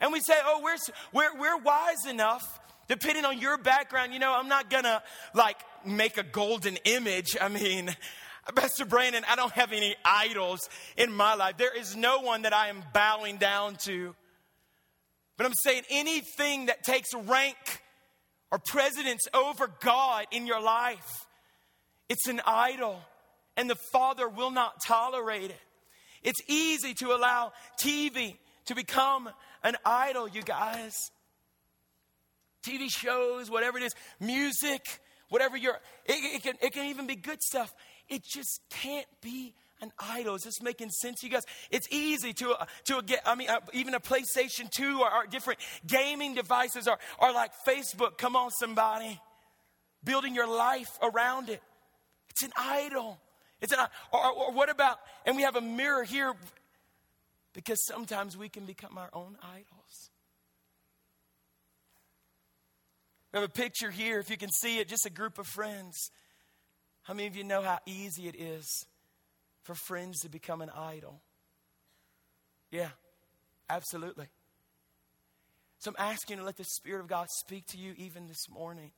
[0.00, 0.76] And we say, oh, we're,
[1.12, 5.02] we're, we're wise enough depending on your background, you know, I'm not gonna
[5.34, 5.56] like
[5.86, 7.36] make a golden image.
[7.40, 7.94] I mean,
[8.50, 11.56] Pastor Brandon, I don't have any idols in my life.
[11.58, 14.14] There is no one that I am bowing down to.
[15.36, 17.56] But I'm saying anything that takes rank
[18.50, 21.26] or precedence over God in your life,
[22.08, 23.00] it's an idol,
[23.56, 25.60] and the Father will not tolerate it.
[26.22, 28.36] It's easy to allow TV
[28.66, 29.28] to become
[29.64, 30.92] an idol, you guys.
[32.64, 37.16] TV shows, whatever it is, music, whatever you're, it, it, can, it can even be
[37.16, 37.74] good stuff.
[38.12, 40.34] It just can't be an idol.
[40.34, 41.44] Is this making sense you guys?
[41.70, 45.26] It's easy to, uh, to get, I mean, uh, even a PlayStation 2 or, or
[45.26, 48.18] different gaming devices are or like Facebook.
[48.18, 49.18] Come on, somebody.
[50.04, 51.62] Building your life around it.
[52.28, 53.18] It's an idol.
[53.62, 53.78] It's an,
[54.12, 56.34] or, or what about, and we have a mirror here
[57.54, 60.10] because sometimes we can become our own idols.
[63.32, 66.10] We have a picture here, if you can see it, just a group of friends.
[67.02, 68.86] How many of you know how easy it is
[69.62, 71.20] for friends to become an idol?
[72.70, 72.90] Yeah,
[73.68, 74.26] absolutely.
[75.78, 78.92] So I'm asking to let the Spirit of God speak to you even this morning.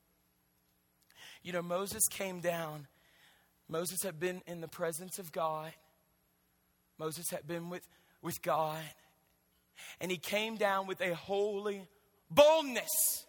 [1.42, 2.86] You know, Moses came down.
[3.68, 5.72] Moses had been in the presence of God.
[6.98, 7.86] Moses had been with,
[8.22, 8.82] with God.
[10.00, 11.88] And he came down with a holy
[12.30, 13.24] boldness.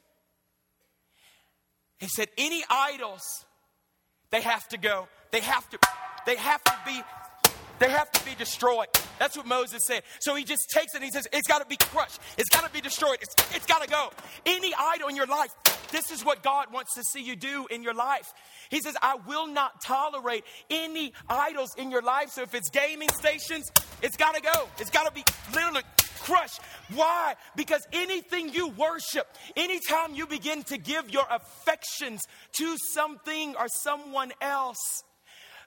[1.97, 3.45] He said, Any idols,
[4.35, 5.07] they have to go.
[5.31, 5.79] They have to,
[6.25, 7.01] they have to be,
[7.79, 8.87] they have to be destroyed.
[9.17, 10.03] That's what Moses said.
[10.19, 12.19] So he just takes it and he says, It's got to be crushed.
[12.37, 13.19] It's got to be destroyed.
[13.21, 14.09] It's, it's got to go.
[14.45, 15.51] Any idol in your life,
[15.89, 18.33] this is what God wants to see you do in your life.
[18.69, 22.31] He says, I will not tolerate any idols in your life.
[22.31, 23.71] So if it's gaming stations,
[24.01, 24.67] it's got to go.
[24.79, 25.23] It's got to be
[25.53, 25.83] literally
[26.25, 26.59] crushed.
[26.93, 27.35] Why?
[27.55, 32.21] Because anything you worship, anytime you begin to give your affections
[32.57, 35.03] to something or someone else,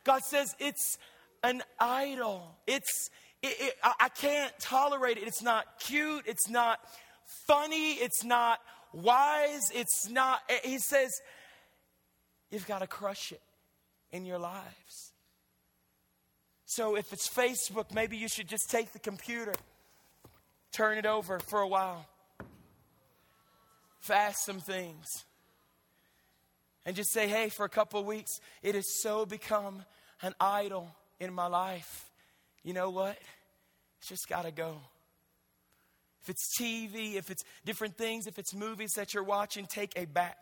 [0.04, 0.98] God says it's
[1.42, 2.56] an idol.
[2.66, 5.24] It's it, it, I can't tolerate it.
[5.24, 6.24] It's not cute.
[6.26, 6.80] It's not
[7.46, 7.92] funny.
[7.92, 8.58] It's not
[8.92, 9.70] wise.
[9.72, 10.40] It's not.
[10.48, 11.10] Eh, he says
[12.50, 13.42] you've got to crush it
[14.10, 15.12] in your lives.
[16.64, 19.54] So if it's Facebook, maybe you should just take the computer
[20.72, 22.06] turn it over for a while,
[24.00, 25.24] fast some things,
[26.84, 29.84] and just say, hey, for a couple of weeks, it has so become
[30.22, 32.10] an idol in my life.
[32.62, 33.18] You know what?
[33.98, 34.76] It's just got to go.
[36.22, 40.04] If it's TV, if it's different things, if it's movies that you're watching, take a
[40.04, 40.36] bat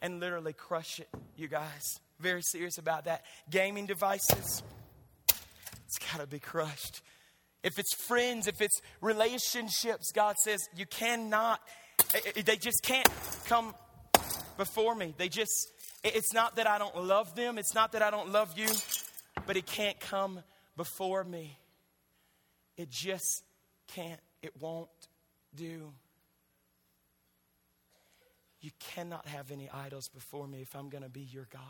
[0.00, 1.98] and literally crush it, you guys.
[2.20, 3.24] Very serious about that.
[3.50, 4.62] Gaming devices,
[5.28, 7.02] it's got to be crushed
[7.64, 11.60] if it's friends, if it's relationships, God says you cannot,
[12.14, 13.08] eh, eh, they just can't
[13.46, 13.74] come
[14.58, 15.14] before me.
[15.16, 15.72] They just,
[16.04, 18.68] it's not that I don't love them, it's not that I don't love you,
[19.46, 20.42] but it can't come
[20.76, 21.58] before me.
[22.76, 23.42] It just
[23.88, 24.90] can't, it won't
[25.54, 25.92] do.
[28.60, 31.62] You cannot have any idols before me if I'm going to be your God.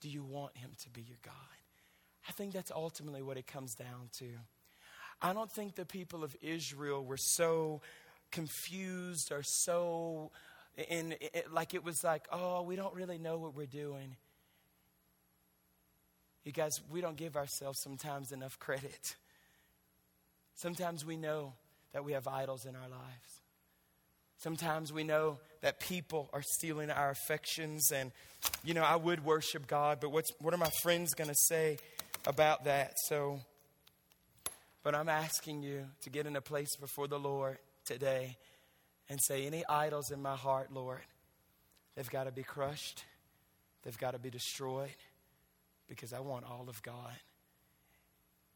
[0.00, 1.57] Do you want him to be your God?
[2.28, 4.26] I think that's ultimately what it comes down to.
[5.20, 7.80] I don't think the people of Israel were so
[8.30, 10.30] confused or so
[10.88, 14.16] in it, like it was like, oh, we don't really know what we're doing.
[16.44, 19.16] You guys, we don't give ourselves sometimes enough credit.
[20.54, 21.54] Sometimes we know
[21.92, 23.42] that we have idols in our lives.
[24.38, 28.12] Sometimes we know that people are stealing our affections, and
[28.62, 31.78] you know, I would worship God, but what's, what are my friends going to say?
[32.26, 32.94] About that.
[33.06, 33.40] So,
[34.82, 38.36] but I'm asking you to get in a place before the Lord today
[39.08, 41.00] and say, Any idols in my heart, Lord,
[41.94, 43.04] they've got to be crushed,
[43.82, 44.90] they've got to be destroyed
[45.88, 47.14] because I want all of God.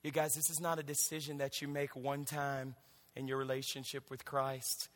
[0.03, 2.75] You guys, this is not a decision that you make one time
[3.15, 4.89] in your relationship with Christ.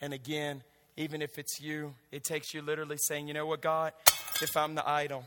[0.00, 0.62] And again,
[0.96, 3.92] even if it's you, it takes you literally saying, You know what, God,
[4.40, 5.24] if I'm the idol,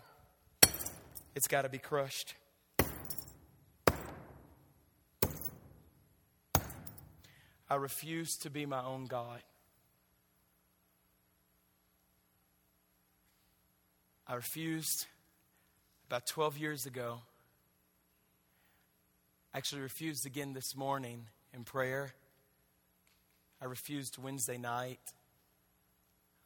[1.35, 2.35] it's got to be crushed.
[7.69, 9.41] I refuse to be my own God.
[14.25, 15.05] I refused
[16.07, 17.19] about 12 years ago.
[19.53, 22.13] Actually, refused again this morning in prayer.
[23.61, 24.99] I refused Wednesday night.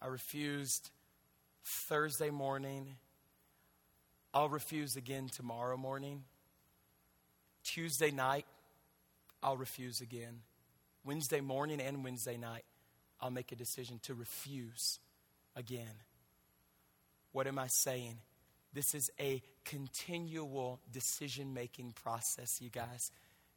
[0.01, 0.89] I refused
[1.87, 2.95] Thursday morning.
[4.33, 6.23] I'll refuse again tomorrow morning.
[7.63, 8.45] Tuesday night,
[9.43, 10.41] I'll refuse again.
[11.03, 12.63] Wednesday morning and Wednesday night,
[13.19, 14.99] I'll make a decision to refuse
[15.55, 16.03] again.
[17.31, 18.17] What am I saying?
[18.73, 23.11] This is a continual decision making process, you guys.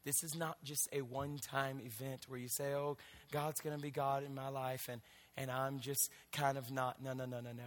[0.04, 2.98] This is not just a one time event where you say, oh,
[3.32, 5.00] God's going to be God in my life and,
[5.36, 7.02] and I'm just kind of not.
[7.02, 7.62] No, no, no, no, no.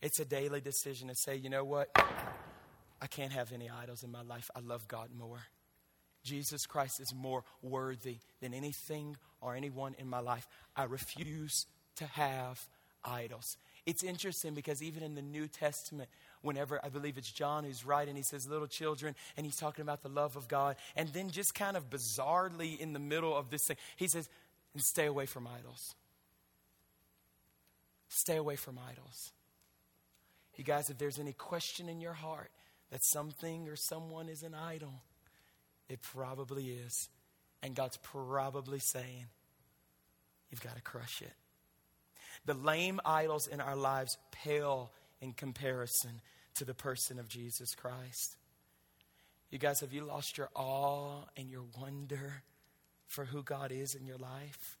[0.00, 1.90] It's a daily decision to say, you know what?
[1.94, 4.50] I can't have any idols in my life.
[4.54, 5.42] I love God more.
[6.22, 10.46] Jesus Christ is more worthy than anything or anyone in my life.
[10.76, 11.66] I refuse
[11.96, 12.64] to have
[13.04, 13.56] idols.
[13.84, 16.08] It's interesting because even in the New Testament,
[16.40, 20.02] whenever I believe it's John who's writing, he says, little children, and he's talking about
[20.02, 20.76] the love of God.
[20.94, 24.28] And then, just kind of bizarrely in the middle of this thing, he says,
[24.72, 25.96] and stay away from idols.
[28.08, 29.32] Stay away from idols.
[30.56, 32.50] You guys, if there's any question in your heart
[32.90, 35.02] that something or someone is an idol,
[35.88, 37.08] it probably is.
[37.62, 39.26] And God's probably saying,
[40.50, 41.32] you've got to crush it.
[42.44, 46.20] The lame idols in our lives pale in comparison
[46.56, 48.36] to the person of Jesus Christ.
[49.50, 52.42] You guys, have you lost your awe and your wonder
[53.06, 54.76] for who God is in your life?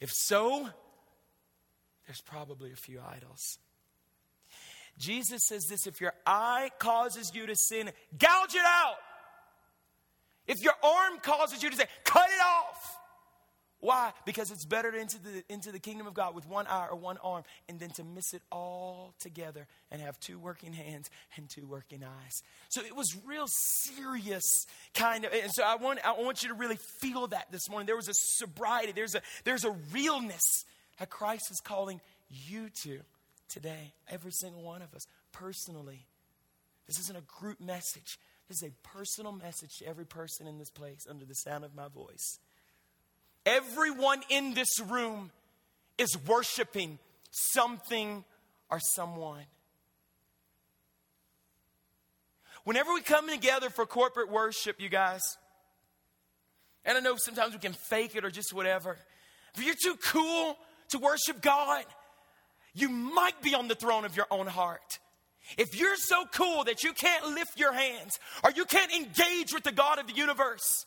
[0.00, 0.68] If so,
[2.06, 3.58] there's probably a few idols.
[4.98, 8.96] Jesus says this if your eye causes you to sin, gouge it out.
[10.46, 12.96] If your arm causes you to say, cut it off.
[13.80, 14.12] Why?
[14.26, 16.96] Because it's better to enter the, into the kingdom of God with one eye or
[16.96, 21.48] one arm and then to miss it all together and have two working hands and
[21.48, 22.42] two working eyes.
[22.68, 26.54] So it was real serious kind of, and so I want, I want you to
[26.54, 27.86] really feel that this morning.
[27.86, 30.66] There was a sobriety, there's a, there's a realness
[30.98, 33.00] that Christ is calling you to
[33.48, 36.04] today, every single one of us, personally.
[36.86, 38.18] This isn't a group message.
[38.50, 41.72] This is a personal message to every person in this place under the sound of
[41.72, 42.40] my voice.
[43.46, 45.30] Everyone in this room
[45.98, 46.98] is worshiping
[47.30, 48.24] something
[48.68, 49.44] or someone.
[52.64, 55.20] Whenever we come together for corporate worship, you guys,
[56.84, 58.98] and I know sometimes we can fake it or just whatever.
[59.54, 60.56] If you're too cool
[60.88, 61.84] to worship God,
[62.74, 64.98] you might be on the throne of your own heart.
[65.58, 69.64] If you're so cool that you can't lift your hands or you can't engage with
[69.64, 70.86] the God of the universe,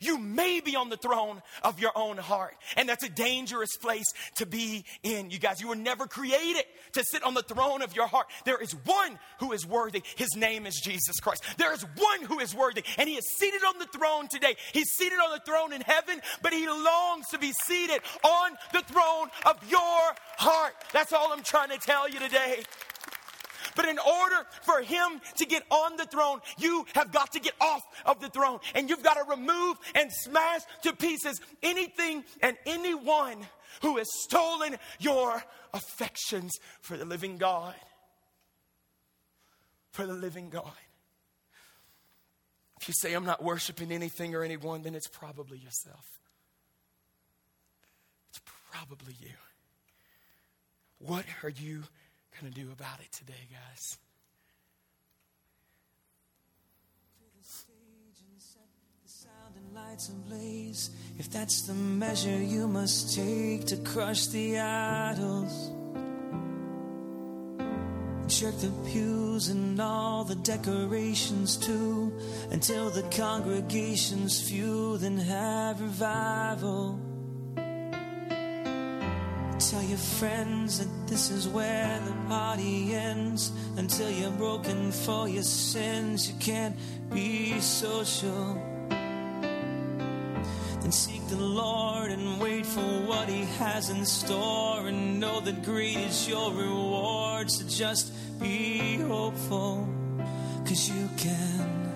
[0.00, 2.56] you may be on the throne of your own heart.
[2.76, 5.30] And that's a dangerous place to be in.
[5.30, 8.26] You guys, you were never created to sit on the throne of your heart.
[8.44, 10.02] There is one who is worthy.
[10.16, 11.44] His name is Jesus Christ.
[11.58, 12.82] There is one who is worthy.
[12.98, 14.56] And he is seated on the throne today.
[14.72, 18.80] He's seated on the throne in heaven, but he longs to be seated on the
[18.82, 20.74] throne of your heart.
[20.92, 22.62] That's all I'm trying to tell you today.
[23.76, 27.54] But in order for him to get on the throne, you have got to get
[27.60, 28.60] off of the throne.
[28.74, 33.38] And you've got to remove and smash to pieces anything and anyone
[33.82, 37.74] who has stolen your affections for the living God.
[39.90, 40.72] For the living God.
[42.80, 46.04] If you say, I'm not worshiping anything or anyone, then it's probably yourself.
[48.30, 49.30] It's probably you.
[50.98, 51.84] What are you
[52.40, 53.98] going to do about it today, guys.
[61.18, 65.70] If that's the measure you must take to crush the idols.
[68.28, 72.12] Check the pews and all the decorations too,
[72.50, 76.98] until the congregation's few, then have revival.
[79.70, 83.50] Tell your friends that this is where the party ends.
[83.78, 86.76] Until you're broken for your sins, you can't
[87.10, 88.60] be social.
[88.90, 94.86] Then seek the Lord and wait for what He has in store.
[94.86, 97.50] And know that great is your reward.
[97.50, 99.88] So just be hopeful,
[100.66, 101.90] cause you can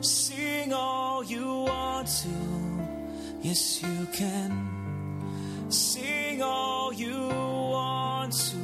[0.00, 2.28] sing all you want to.
[3.42, 8.58] Yes, you can sing all you want to.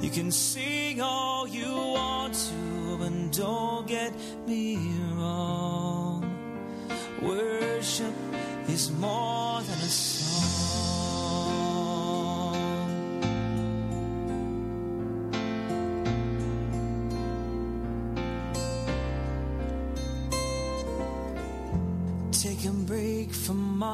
[0.00, 4.12] You can sing all you want to, but don't get
[4.46, 4.76] me
[5.14, 6.24] wrong.
[7.22, 8.14] Worship
[8.68, 10.17] is more than a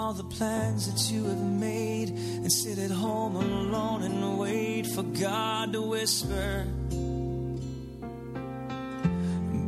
[0.05, 5.03] all the plans that you have made and sit at home alone and wait for
[5.03, 6.67] God to whisper.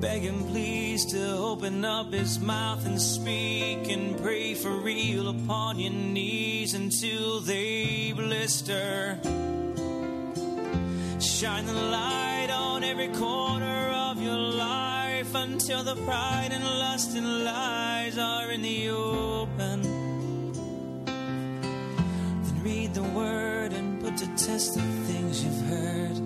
[0.00, 5.78] Beg him please to open up his mouth and speak and pray for real upon
[5.78, 9.18] your knees until they blister.
[11.18, 13.95] Shine the light on every corner
[15.36, 19.82] until the pride and lust and lies are in the open.
[22.44, 26.16] Then read the word and put to test the things you've heard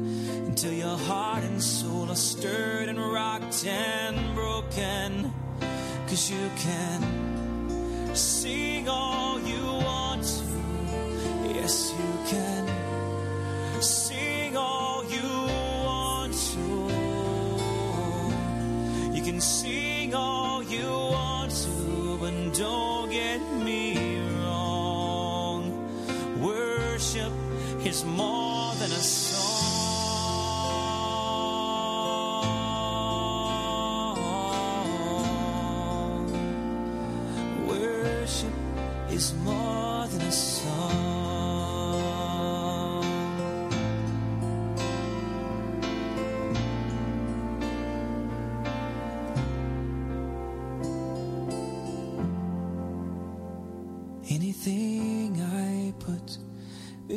[0.48, 5.32] until your heart and soul are stirred and rocked and broken.
[6.06, 10.26] Cause you can sing all you want.
[11.54, 15.49] Yes, you can sing all you
[19.40, 25.62] sing all you want to, but don't get me wrong.
[26.40, 27.32] Worship
[27.84, 29.02] is more than a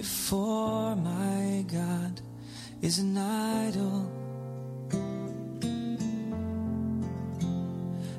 [0.04, 2.20] before my God
[2.82, 4.12] is an idol.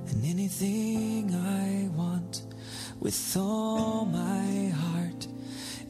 [0.09, 2.45] And anything I want
[3.01, 5.29] with all my heart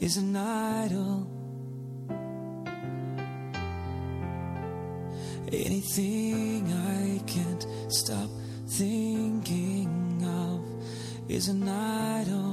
[0.01, 1.28] is an idol.
[5.53, 8.30] Anything I can't stop
[8.66, 10.61] thinking of
[11.30, 12.43] is an idol.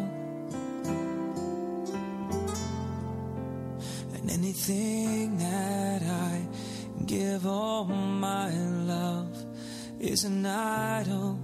[4.70, 6.46] Anything that I
[7.08, 9.36] give all my love
[10.00, 11.40] is an idol.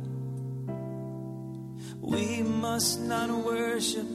[1.99, 4.05] We must not worship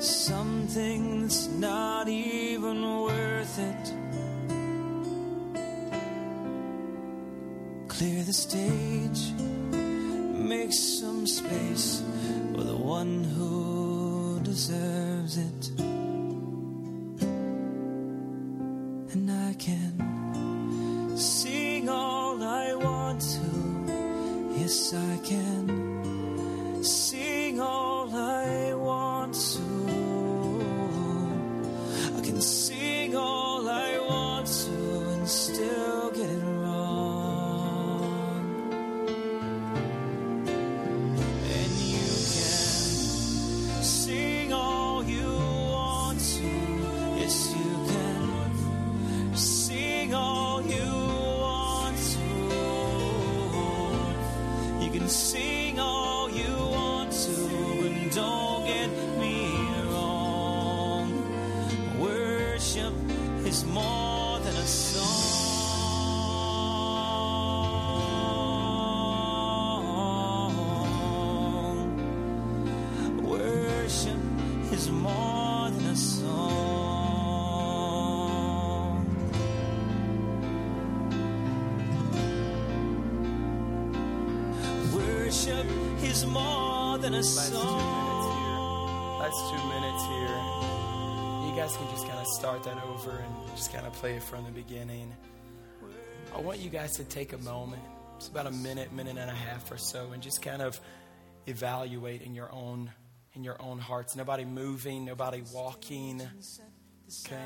[0.00, 3.94] something that's not even worth it.
[7.86, 9.32] Clear the stage,
[10.50, 12.02] make some space
[12.52, 15.69] for the one who deserves it.
[32.40, 32.79] I
[92.40, 95.12] start that over and just kind of play it from the beginning.
[96.34, 97.82] I want you guys to take a moment.
[98.16, 100.80] It's about a minute, minute and a half or so, and just kind of
[101.46, 102.90] evaluate in your own
[103.34, 104.16] in your own hearts.
[104.16, 106.22] Nobody moving, nobody walking.
[107.26, 107.36] Okay.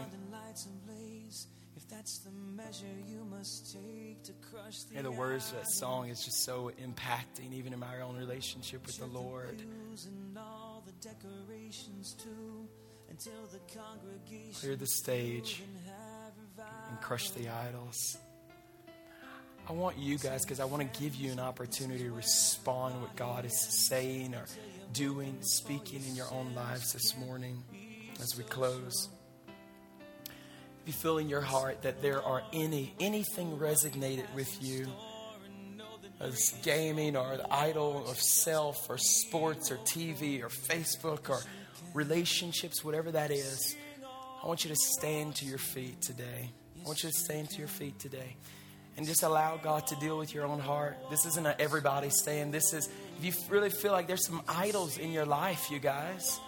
[4.96, 8.86] And the words of that song is just so impacting, even in my own relationship
[8.86, 9.60] with the Lord.
[14.60, 16.88] Clear the stage can have revival.
[16.90, 18.18] and crush the idols.
[19.68, 23.16] I want you guys, because I want to give you an opportunity to respond what
[23.16, 24.44] God is saying or
[24.92, 27.62] doing, speaking in your own lives this morning
[28.20, 29.08] as we close.
[30.82, 34.86] If you feel in your heart that there are any anything resonated with you,
[36.20, 41.40] as gaming or the idol of self or sports or TV or Facebook or
[41.94, 43.76] relationships, whatever that is,
[44.42, 46.50] I want you to stand to your feet today.
[46.82, 48.36] I want you to stand to your feet today
[48.96, 50.98] and just allow God to deal with your own heart.
[51.10, 52.52] This isn't an everybody stand.
[52.52, 52.88] This is,
[53.18, 56.38] if you really feel like there's some idols in your life, you guys,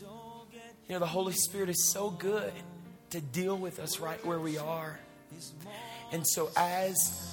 [0.00, 2.52] you know, the Holy Spirit is so good
[3.10, 4.98] to deal with us right where we are.
[6.12, 7.30] And so as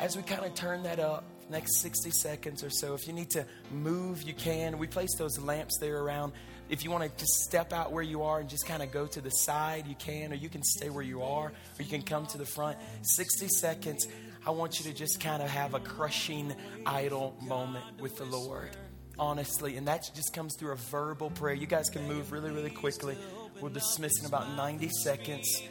[0.00, 3.30] as we kind of turn that up, next 60 seconds or so, if you need
[3.30, 4.78] to move, you can.
[4.78, 6.32] We place those lamps there around.
[6.68, 9.06] If you want to just step out where you are and just kind of go
[9.06, 12.02] to the side, you can, or you can stay where you are, or you can
[12.02, 12.78] come to the front.
[13.02, 14.08] 60 seconds.
[14.46, 16.54] I want you to just kind of have a crushing
[16.86, 18.70] idol moment with the Lord,
[19.18, 19.76] honestly.
[19.76, 21.54] And that just comes through a verbal prayer.
[21.54, 23.16] You guys can move really, really quickly.
[23.60, 25.62] We'll dismiss in about 90 seconds.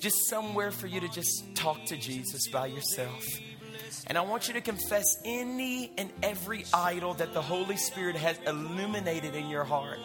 [0.00, 3.24] Just somewhere for you to just talk to Jesus by yourself.
[4.06, 8.38] And I want you to confess any and every idol that the Holy Spirit has
[8.46, 9.98] illuminated in your heart.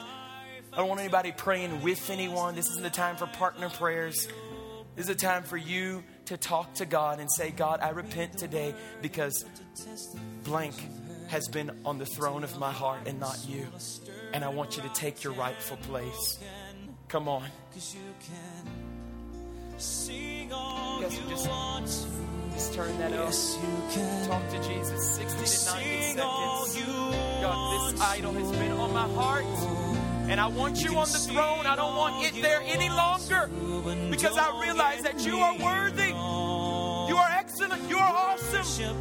[0.73, 2.55] I don't want anybody praying with anyone.
[2.55, 4.27] This isn't the time for partner prayers.
[4.95, 8.37] This is a time for you to talk to God and say, God, I repent
[8.37, 9.45] today because
[10.43, 10.75] blank
[11.27, 13.67] has been on the throne of my heart and not you.
[14.33, 16.39] And I want you to take your rightful place.
[17.07, 17.45] Come on.
[20.99, 21.47] Yes, just
[22.77, 23.33] turn that up.
[24.27, 26.85] Talk to Jesus 60 to 90 seconds.
[27.41, 29.45] God, this idol has been on my heart.
[30.29, 31.65] And I want you on the throne.
[31.65, 33.49] I don't want it there any longer
[34.11, 36.09] because I realize that you are worthy.
[37.09, 37.89] You are excellent.
[37.89, 38.95] You are awesome.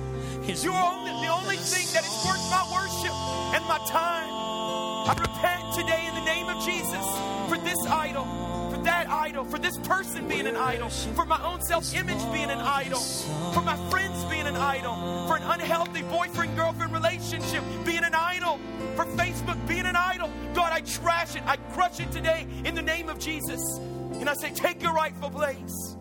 [0.47, 3.13] You are only, the only thing that is worth my worship
[3.53, 4.31] and my time.
[4.33, 7.05] I repent today in the name of Jesus
[7.51, 8.25] for this idol,
[9.07, 13.01] idol, for this person being an idol, for my own self image being an idol,
[13.53, 18.59] for my friends being an idol, for an unhealthy boyfriend girlfriend relationship being an idol,
[18.95, 20.31] for Facebook being an idol.
[20.55, 21.43] God, I trash it.
[21.47, 23.61] I crush it today in the name of Jesus.
[23.79, 25.97] And I say, take your rightful place.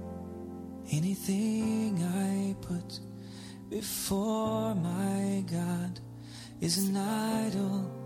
[0.92, 3.00] Anything I put
[3.70, 6.00] before my God
[6.62, 8.05] is an idol.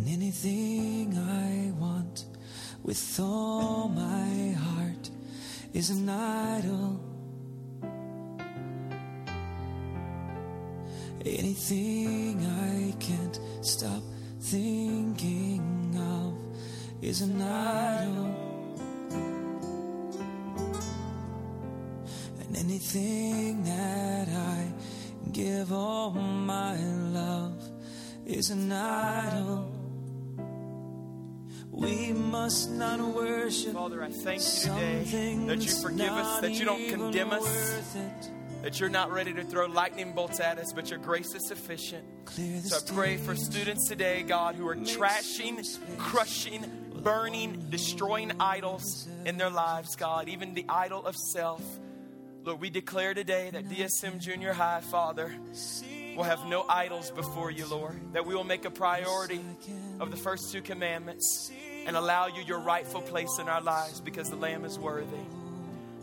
[0.00, 2.24] And anything I want
[2.82, 5.10] with all my heart
[5.74, 6.98] is an idol.
[11.22, 14.02] Anything I can't stop
[14.40, 16.32] thinking of
[17.04, 18.34] is an idol.
[22.40, 24.72] And anything that I
[25.30, 26.74] give all my
[27.12, 27.62] love
[28.24, 29.79] is an idol.
[31.80, 33.72] We must not worship.
[33.72, 37.96] Father, I thank you today that you forgive us, that you don't condemn us,
[38.60, 42.04] that you're not ready to throw lightning bolts at us, but your grace is sufficient.
[42.64, 45.66] So I pray for students today, God, who are trashing,
[45.96, 46.66] crushing,
[47.02, 51.62] burning, destroying idols in their lives, God, even the idol of self.
[52.44, 55.34] Lord, we declare today that DSM Junior High, Father,
[56.14, 57.98] will have no idols before you, Lord.
[58.12, 59.40] That we will make a priority
[59.98, 61.50] of the first two commandments
[61.86, 65.24] and allow you your rightful place in our lives because the Lamb is worthy.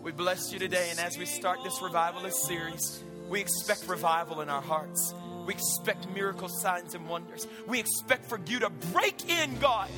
[0.03, 4.49] We bless you today, and as we start this revivalist series, we expect revival in
[4.49, 5.13] our hearts.
[5.45, 7.47] We expect miracle signs and wonders.
[7.67, 9.89] We expect for you to break in, God,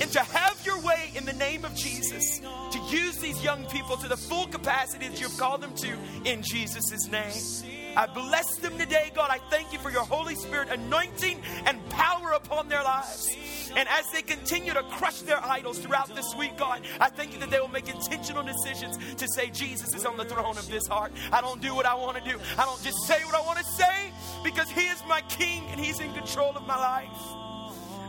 [0.00, 3.96] and to have your way in the name of Jesus, to use these young people
[3.96, 7.94] to the full capacity that you've called them to in Jesus' name.
[7.96, 9.30] I bless them today, God.
[9.30, 13.28] I thank you for your Holy Spirit anointing and power upon their lives.
[13.76, 17.38] And as they continue to crush their idols throughout this week, God, I thank you
[17.40, 20.86] that they will make intentional decisions to say, Jesus is on the throne of this
[20.86, 21.12] heart.
[21.30, 22.38] I don't do what I want to do.
[22.58, 24.12] I don't just say what I want to say
[24.42, 27.36] because He is my King and He's in control of my life.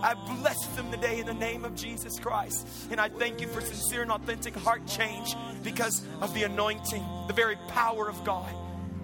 [0.02, 2.68] I bless them today in the name of Jesus Christ.
[2.92, 7.34] And I thank you for sincere and authentic heart change because of the anointing, the
[7.34, 8.54] very power of God.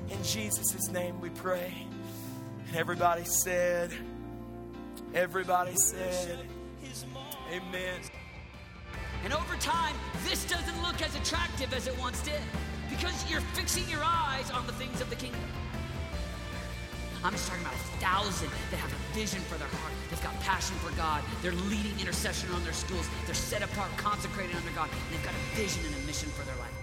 [0.09, 1.73] In Jesus' name we pray.
[2.67, 3.91] And everybody said,
[5.13, 6.39] everybody said,
[7.53, 8.01] Amen.
[9.23, 9.95] And over time,
[10.27, 12.41] this doesn't look as attractive as it once did
[12.89, 15.39] because you're fixing your eyes on the things of the kingdom.
[17.23, 19.93] I'm just talking about a thousand that have a vision for their heart.
[20.09, 21.23] They've got passion for God.
[21.43, 23.07] They're leading intercession on their schools.
[23.27, 24.89] They're set apart, consecrated under God.
[25.11, 26.82] They've got a vision and a mission for their life.